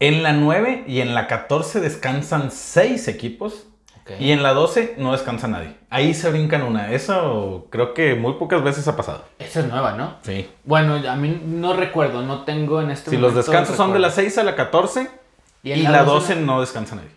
En 0.00 0.22
la 0.22 0.34
9 0.34 0.84
y 0.86 1.00
en 1.00 1.14
la 1.14 1.26
14 1.26 1.80
descansan 1.80 2.50
6 2.50 3.08
equipos. 3.08 3.66
ok. 4.02 4.10
Y 4.20 4.32
en 4.32 4.42
la 4.42 4.52
12 4.52 4.96
no 4.98 5.12
descansa 5.12 5.48
nadie. 5.48 5.76
Ahí 5.88 6.12
se 6.12 6.30
brincan 6.30 6.62
una. 6.62 6.92
Eso 6.92 7.68
creo 7.70 7.94
que 7.94 8.16
muy 8.16 8.34
pocas 8.34 8.62
veces 8.62 8.86
ha 8.86 8.96
pasado. 8.96 9.24
Esa 9.38 9.60
es 9.60 9.66
nueva, 9.68 9.92
¿no? 9.92 10.16
Sí. 10.20 10.46
Bueno, 10.64 10.96
a 11.10 11.16
mí 11.16 11.40
no 11.42 11.72
recuerdo, 11.72 12.20
no 12.20 12.44
tengo 12.44 12.82
en 12.82 12.90
este 12.90 13.08
Si 13.10 13.16
los 13.16 13.30
momento 13.32 13.50
descansos 13.50 13.76
son 13.76 13.94
de 13.94 14.00
la 14.00 14.08
recuerdo. 14.08 14.30
6 14.30 14.38
a 14.38 14.44
la 14.44 14.56
14 14.56 15.10
Y 15.62 15.68
y, 15.70 15.72
en 15.72 15.84
la, 15.84 15.90
la 15.90 16.04
12 16.04 16.34
12 16.34 16.46
no 16.46 16.60
descansa 16.60 16.96
nadie. 16.96 17.10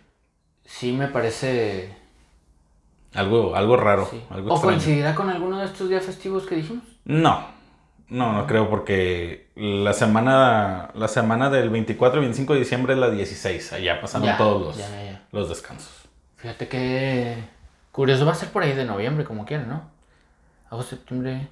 Sí, 0.63 0.93
me 0.93 1.07
parece. 1.07 1.93
Algo, 3.13 3.53
algo 3.53 3.75
raro. 3.75 4.07
sí. 4.09 4.23
Algo 4.29 4.53
¿O 4.53 4.61
coincidirá 4.61 5.13
con 5.13 5.29
alguno 5.29 5.59
de 5.59 5.65
estos 5.65 5.89
días 5.89 6.05
festivos 6.05 6.45
que 6.45 6.55
dijimos? 6.55 6.85
No. 7.03 7.59
No, 8.11 8.33
no 8.33 8.45
creo 8.45 8.69
porque 8.69 9.47
la 9.55 9.93
semana, 9.93 10.89
la 10.95 11.07
semana 11.07 11.49
del 11.49 11.69
24 11.69 12.19
y 12.19 12.23
25 12.23 12.53
de 12.53 12.59
diciembre 12.59 12.93
es 12.93 12.99
la 12.99 13.09
16. 13.09 13.71
Allá 13.71 14.01
pasaron 14.01 14.27
Ya, 14.27 14.37
todos 14.37 14.61
los, 14.61 14.77
ya, 14.77 14.89
ya, 14.89 15.11
ya. 15.13 15.21
los 15.31 15.47
descansos. 15.47 16.09
Fíjate 16.35 16.67
que 16.67 17.37
curioso 17.93 18.25
va 18.25 18.33
a 18.33 18.35
ser 18.35 18.49
por 18.49 18.63
ahí 18.63 18.73
de 18.73 18.83
noviembre, 18.83 19.23
como 19.23 19.45
quieran, 19.45 19.69
¿no? 19.69 19.83
Agosto, 20.69 20.97
septiembre, 20.97 21.47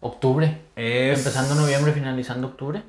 octubre. 0.00 0.62
Es 0.74 1.18
Empezando 1.18 1.54
noviembre, 1.54 1.92
finalizando 1.92 2.48
octubre. 2.48 2.82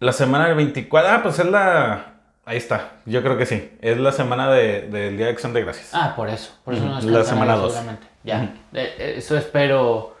La 0.00 0.12
semana 0.12 0.46
del 0.46 0.56
24. 0.56 1.10
Ah, 1.10 1.20
pues 1.22 1.38
es 1.38 1.46
la. 1.46 2.14
Ahí 2.46 2.56
está. 2.56 2.92
Yo 3.06 3.22
creo 3.22 3.36
que 3.36 3.44
sí. 3.46 3.70
Es 3.82 3.98
la 3.98 4.10
semana 4.12 4.50
de- 4.50 4.88
del 4.88 5.16
Día 5.18 5.26
de 5.26 5.32
Acción 5.32 5.52
de 5.52 5.62
Gracias. 5.64 5.90
Ah, 5.92 6.14
por 6.16 6.28
eso. 6.30 6.52
Por 6.64 6.72
eso 6.74 6.84
Ujú, 6.84 6.92
no 6.94 7.00
la 7.18 7.24
semana 7.24 7.52
ahí, 7.54 7.60
dos. 7.60 7.72
seguramente. 7.72 8.06
Ya. 8.24 8.36
Ujú. 8.38 8.48
Eh, 8.78 9.14
eso 9.18 9.36
espero. 9.36 10.16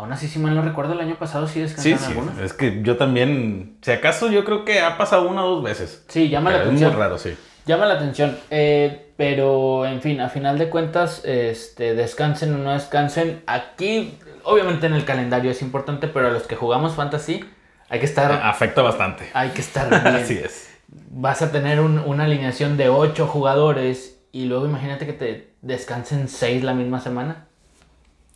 Aún 0.00 0.12
así, 0.12 0.28
si 0.28 0.38
mal 0.38 0.54
no 0.54 0.62
recuerdo, 0.62 0.92
el 0.94 1.00
año 1.00 1.16
pasado 1.16 1.46
sí 1.46 1.54
sí, 1.54 1.60
descansaron 1.60 1.98
sí. 1.98 2.04
algunos. 2.06 2.38
Es 2.38 2.52
que 2.52 2.82
yo 2.82 2.96
también. 2.96 3.76
Si 3.82 3.90
acaso, 3.92 4.30
yo 4.30 4.44
creo 4.44 4.64
que 4.64 4.80
ha 4.80 4.96
pasado 4.98 5.28
una 5.28 5.44
o 5.44 5.54
dos 5.56 5.62
veces. 5.64 6.04
Sí, 6.08 6.28
llama 6.28 6.50
la 6.50 6.56
Pero 6.58 6.62
es 6.64 6.68
atención. 6.68 6.92
muy 6.92 7.00
raro, 7.00 7.18
sí. 7.18 7.36
Llama 7.66 7.86
la 7.86 7.94
atención. 7.94 8.36
eh, 8.50 9.06
pero, 9.16 9.84
en 9.84 10.00
fin, 10.00 10.18
a 10.22 10.30
final 10.30 10.56
de 10.58 10.70
cuentas, 10.70 11.20
este, 11.26 11.94
descansen 11.94 12.54
o 12.54 12.58
no 12.58 12.72
descansen. 12.72 13.42
Aquí, 13.46 14.16
obviamente 14.44 14.86
en 14.86 14.94
el 14.94 15.04
calendario 15.04 15.50
es 15.50 15.60
importante, 15.60 16.08
pero 16.08 16.28
a 16.28 16.30
los 16.30 16.44
que 16.44 16.56
jugamos 16.56 16.94
fantasy, 16.94 17.44
hay 17.90 17.98
que 18.00 18.06
estar, 18.06 18.32
Afecta 18.32 18.80
bastante. 18.80 19.28
hay 19.34 19.50
que 19.50 19.60
estar 19.60 19.90
bien. 19.90 20.06
Así 20.22 20.38
es. 20.38 20.70
Vas 21.10 21.42
a 21.42 21.52
tener 21.52 21.80
un- 21.80 21.98
una 21.98 22.24
alineación 22.24 22.78
de 22.78 22.88
8 22.88 23.26
jugadores 23.26 24.18
y 24.32 24.46
luego 24.46 24.64
imagínate 24.64 25.04
que 25.04 25.12
te 25.12 25.52
descansen 25.60 26.28
6 26.28 26.64
la 26.64 26.72
misma 26.72 27.00
semana. 27.00 27.46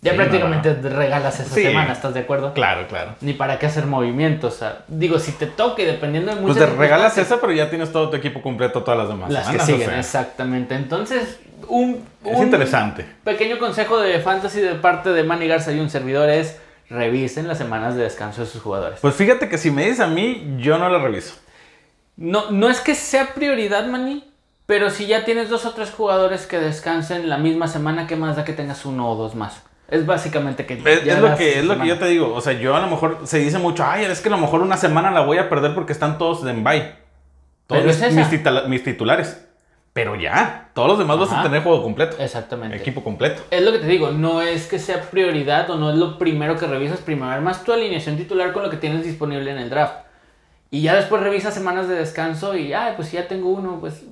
Ya 0.05 0.11
Sí, 0.13 0.17
prácticamente 0.19 0.75
te 0.75 0.89
regalas 0.91 1.41
esa 1.41 1.55
Sí. 1.55 1.63
semana, 1.63 1.93
¿estás 1.95 2.13
de 2.13 2.21
acuerdo? 2.21 2.53
Claro, 2.53 2.87
claro. 2.89 3.15
Ni 3.23 3.33
para 3.33 3.59
qué 3.59 3.65
hacer 3.67 3.87
movimientos. 3.87 4.55
o 4.55 4.59
sea, 4.59 4.85
digo, 4.87 5.19
si 5.19 5.33
te 5.33 5.47
toque, 5.47 5.87
dependiendo 5.87 6.31
de 6.31 6.37
Pues 6.43 6.55
muchas 6.57 6.69
te 6.71 6.77
regalas 6.77 7.17
esa, 7.17 7.41
pero 7.41 7.53
ya 7.55 7.71
tienes 7.71 7.91
todo 7.91 8.11
tu 8.11 8.17
equipo 8.17 8.43
completo 8.43 8.83
todas 8.85 8.99
las 8.99 9.09
demás. 9.09 9.31
Las 9.33 9.49
que 9.49 9.57
o 9.57 9.61
siguen, 9.65 9.89
sea, 9.89 9.99
exactamente. 9.99 10.75
Entonces, 10.75 11.41
un, 11.69 12.05
Es 12.23 12.37
un 12.37 12.45
interesante. 12.45 13.07
pequeño 13.25 13.59
consejo 13.59 13.99
de 13.99 14.21
fantasy 14.21 14.61
de 14.61 14.75
parte 14.75 15.09
de 15.11 15.25
Manny 15.25 15.49
Garza 15.49 15.73
y 15.73 15.81
un 15.81 15.89
servidor 15.89 16.29
es 16.29 16.59
revisen 16.91 17.49
las 17.49 17.57
semanas 17.57 17.97
de 17.97 18.03
descanso 18.03 18.43
de 18.43 18.47
sus 18.47 18.61
jugadores. 18.61 18.99
Pues 19.01 19.15
fíjate 19.15 19.49
que 19.49 19.57
si 19.57 19.71
me 19.71 19.85
dices 19.85 20.01
a 20.01 20.07
mí, 20.07 20.57
yo 20.59 20.77
no 20.79 20.91
la 20.91 20.99
reviso. 20.99 21.35
No, 22.19 22.51
no 22.51 22.69
es 22.69 22.81
que 22.81 22.95
sea 22.95 23.33
prioridad, 23.35 23.87
Manny, 23.87 24.23
pero 24.67 24.91
si 24.91 25.07
ya 25.07 25.25
tienes 25.25 25.49
dos 25.49 25.65
o 25.65 25.71
tres 25.73 25.91
jugadores 25.91 26.47
que 26.47 26.59
descansen 26.59 27.31
la 27.31 27.39
misma 27.39 27.69
semana, 27.69 28.07
¿qué 28.07 28.17
más 28.17 28.37
da 28.37 28.45
que 28.45 28.53
tengas 28.53 28.85
uno 28.85 29.11
o 29.11 29.17
dos 29.17 29.35
más? 29.35 29.63
Es 29.89 30.07
básicamente 30.07 30.65
que... 30.67 30.75
Es, 30.75 31.19
lo 31.21 31.37
que, 31.37 31.59
es 31.59 31.65
lo 31.65 31.79
que 31.79 31.87
yo 31.87 31.99
te 31.99 32.07
digo. 32.07 32.33
O 32.35 32.41
sea, 32.41 32.55
yo 32.55 32.75
a 32.75 32.81
lo 32.81 32.87
mejor 32.89 33.19
se 33.25 33.39
dice 33.39 33.59
mucho, 33.59 33.85
ay, 33.87 34.05
es 34.05 34.21
que 34.21 34.29
a 34.29 34.33
lo 34.33 34.39
mejor 34.39 34.63
una 34.63 34.77
semana 34.77 35.11
la 35.11 35.21
voy 35.21 35.39
a 35.39 35.49
perder 35.49 35.75
porque 35.75 35.93
están 35.93 36.17
todos 36.19 36.45
en 36.47 36.65
bye. 36.65 36.95
Todos 37.67 37.83
Pero 37.83 37.85
mis, 37.87 37.97
esa. 38.03 38.11
mis 38.11 38.31
titula- 38.31 38.65
mis 38.67 38.83
titulares. 38.83 39.41
Pero 39.93 40.17
ya, 40.17 40.71
todos 40.75 40.89
los 40.89 40.99
demás 40.99 41.19
vas 41.21 41.31
a 41.31 41.35
Ajá. 41.35 41.43
tener 41.45 41.63
juego 41.63 41.83
completo. 41.83 42.17
Exactamente. 42.19 42.77
Equipo 42.77 43.05
completo. 43.05 43.43
Es 43.51 43.63
lo 43.63 43.71
que 43.71 43.79
te 43.79 43.87
digo, 43.87 44.11
no 44.11 44.43
es 44.43 44.67
que 44.67 44.81
sea 44.81 45.03
prioridad 45.03 45.71
o 45.71 45.77
no 45.77 45.91
es 45.91 45.97
lo 45.97 46.19
primero 46.19 46.57
que 46.59 46.67
revisas. 46.67 46.99
Primero 46.99 47.31
armas 47.31 47.63
tu 47.63 47.73
alineación 47.73 48.17
titular 48.17 48.53
con 48.53 48.65
lo 48.65 48.71
que 48.71 48.77
tienes 48.77 49.05
disponible 49.05 49.53
en 49.53 49.59
el 49.59 49.71
draft. 49.71 49.95
Y 50.73 50.83
ya 50.83 50.97
después 50.97 51.23
revisas 51.23 51.55
semanas 51.55 51.87
de 51.87 51.95
descanso 51.95 52.57
y, 52.57 52.73
ay, 52.73 52.95
pues 52.97 53.09
si 53.09 53.17
ya 53.19 53.29
tengo 53.29 53.51
uno, 53.51 53.79
pues, 53.79 54.03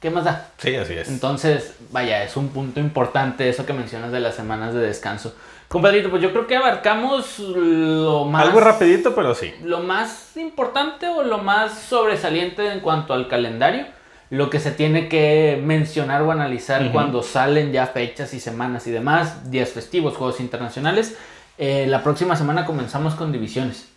¿qué 0.00 0.10
más 0.10 0.24
da? 0.24 0.50
Sí, 0.58 0.74
así 0.76 0.94
es. 0.94 1.08
Entonces, 1.08 1.74
vaya, 1.90 2.22
es 2.24 2.36
un 2.36 2.48
punto 2.48 2.80
importante 2.80 3.48
eso 3.48 3.66
que 3.66 3.72
mencionas 3.72 4.12
de 4.12 4.20
las 4.20 4.34
semanas 4.34 4.74
de 4.74 4.80
descanso. 4.80 5.34
Compadrito, 5.68 6.08
pues 6.08 6.22
yo 6.22 6.30
creo 6.32 6.46
que 6.46 6.56
abarcamos 6.56 7.38
lo 7.40 8.24
más... 8.24 8.46
Algo 8.46 8.60
rapidito, 8.60 9.14
pero 9.14 9.34
sí. 9.34 9.52
Lo 9.62 9.80
más 9.80 10.36
importante 10.36 11.08
o 11.08 11.22
lo 11.22 11.38
más 11.38 11.78
sobresaliente 11.78 12.72
en 12.72 12.80
cuanto 12.80 13.12
al 13.12 13.28
calendario. 13.28 13.86
lo 14.30 14.50
que 14.50 14.60
se 14.60 14.70
tiene 14.70 15.08
que 15.08 15.60
mencionar 15.62 16.22
o 16.22 16.30
analizar 16.30 16.92
cuando 16.92 17.22
salen 17.22 17.72
ya 17.72 17.86
fechas 17.86 18.34
y 18.34 18.40
semanas 18.40 18.86
y 18.86 18.90
demás, 18.90 19.50
días 19.50 19.70
festivos, 19.70 20.16
juegos 20.16 20.40
internacionales. 20.40 21.16
Eh, 21.56 21.86
la 21.88 22.02
próxima 22.02 22.36
semana 22.36 22.66
comenzamos 22.66 23.14
con 23.14 23.32
divisiones. 23.32 23.88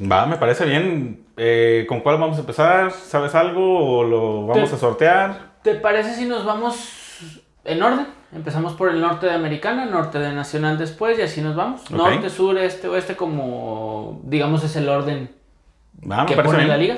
Va, 0.00 0.26
me 0.26 0.36
parece 0.36 0.64
bien. 0.64 1.26
Eh, 1.36 1.86
¿Con 1.88 2.00
cuál 2.00 2.18
vamos 2.18 2.36
a 2.36 2.40
empezar? 2.40 2.92
¿Sabes 2.92 3.34
algo 3.34 3.98
o 3.98 4.04
lo 4.04 4.46
vamos 4.46 4.72
a 4.72 4.78
sortear? 4.78 5.56
¿Te 5.62 5.74
parece 5.74 6.14
si 6.14 6.26
nos 6.26 6.44
vamos 6.44 7.34
en 7.64 7.82
orden? 7.82 8.06
Empezamos 8.32 8.74
por 8.74 8.90
el 8.90 9.00
norte 9.00 9.26
de 9.26 9.32
Americana, 9.32 9.86
norte 9.86 10.18
de 10.18 10.32
Nacional 10.32 10.78
después 10.78 11.18
y 11.18 11.22
así 11.22 11.40
nos 11.40 11.56
vamos. 11.56 11.90
Norte, 11.90 12.28
sur, 12.28 12.58
este, 12.58 12.88
oeste 12.88 13.16
como 13.16 14.20
digamos 14.24 14.64
es 14.64 14.76
el 14.76 14.88
orden 14.88 15.30
que 16.26 16.36
pone 16.36 16.58
bien. 16.58 16.68
la 16.68 16.76
liga. 16.76 16.96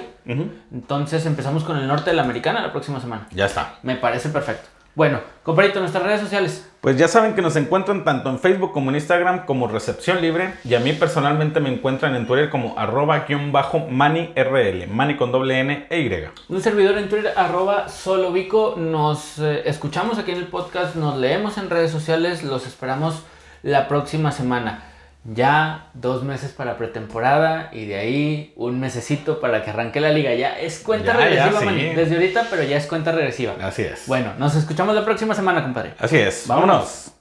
Entonces 0.72 1.24
empezamos 1.26 1.64
con 1.64 1.76
el 1.78 1.86
norte 1.86 2.10
de 2.10 2.16
la 2.16 2.22
Americana 2.22 2.60
la 2.60 2.72
próxima 2.72 3.00
semana. 3.00 3.26
Ya 3.30 3.46
está. 3.46 3.78
Me 3.82 3.96
parece 3.96 4.30
perfecto. 4.30 4.68
Bueno, 4.94 5.20
compadrito, 5.42 5.80
nuestras 5.80 6.02
redes 6.02 6.20
sociales. 6.20 6.67
Pues 6.80 6.96
ya 6.96 7.08
saben 7.08 7.34
que 7.34 7.42
nos 7.42 7.56
encuentran 7.56 8.04
tanto 8.04 8.30
en 8.30 8.38
Facebook 8.38 8.72
como 8.72 8.90
en 8.90 8.96
Instagram 8.96 9.46
como 9.46 9.66
Recepción 9.66 10.22
Libre. 10.22 10.54
Y 10.64 10.74
a 10.74 10.80
mí 10.80 10.92
personalmente 10.92 11.58
me 11.58 11.72
encuentran 11.72 12.14
en 12.14 12.26
Twitter 12.26 12.50
como 12.50 12.78
arroba 12.78 13.24
guion 13.26 13.50
bajo 13.50 13.80
manirl. 13.80 14.86
Mani 14.88 15.16
con 15.16 15.32
doble 15.32 15.58
N 15.58 15.86
e 15.90 16.00
Y. 16.00 16.10
Un 16.48 16.60
servidor 16.62 16.96
en 16.98 17.08
Twitter, 17.08 17.32
arroba 17.36 17.88
solovico. 17.88 18.76
Nos 18.76 19.40
eh, 19.40 19.62
escuchamos 19.68 20.18
aquí 20.18 20.30
en 20.30 20.38
el 20.38 20.46
podcast, 20.46 20.94
nos 20.94 21.16
leemos 21.16 21.58
en 21.58 21.68
redes 21.68 21.90
sociales, 21.90 22.44
los 22.44 22.64
esperamos 22.66 23.22
la 23.64 23.88
próxima 23.88 24.30
semana. 24.30 24.87
Ya 25.24 25.90
dos 25.94 26.22
meses 26.22 26.52
para 26.52 26.78
pretemporada 26.78 27.68
y 27.72 27.84
de 27.86 27.96
ahí 27.96 28.52
un 28.56 28.80
mesecito 28.80 29.40
para 29.40 29.62
que 29.62 29.70
arranque 29.70 30.00
la 30.00 30.10
liga. 30.10 30.32
Ya 30.34 30.58
es 30.58 30.78
cuenta 30.80 31.12
Ya, 31.12 31.18
ya, 31.18 31.24
regresiva, 31.26 31.60
sí. 31.60 31.64
Manny. 31.66 31.94
Desde 31.94 32.14
ahorita, 32.14 32.46
pero 32.50 32.62
ya 32.62 32.76
es 32.76 32.86
cuenta 32.86 33.12
regresiva. 33.12 33.54
Así 33.60 33.82
es. 33.82 34.06
Bueno, 34.06 34.32
nos 34.38 34.54
escuchamos 34.54 34.94
la 34.94 35.04
próxima 35.04 35.34
semana, 35.34 35.62
compadre. 35.62 35.94
Así 35.98 36.16
es. 36.16 36.44
Vámonos. 36.46 36.68
Vámonos. 36.76 37.12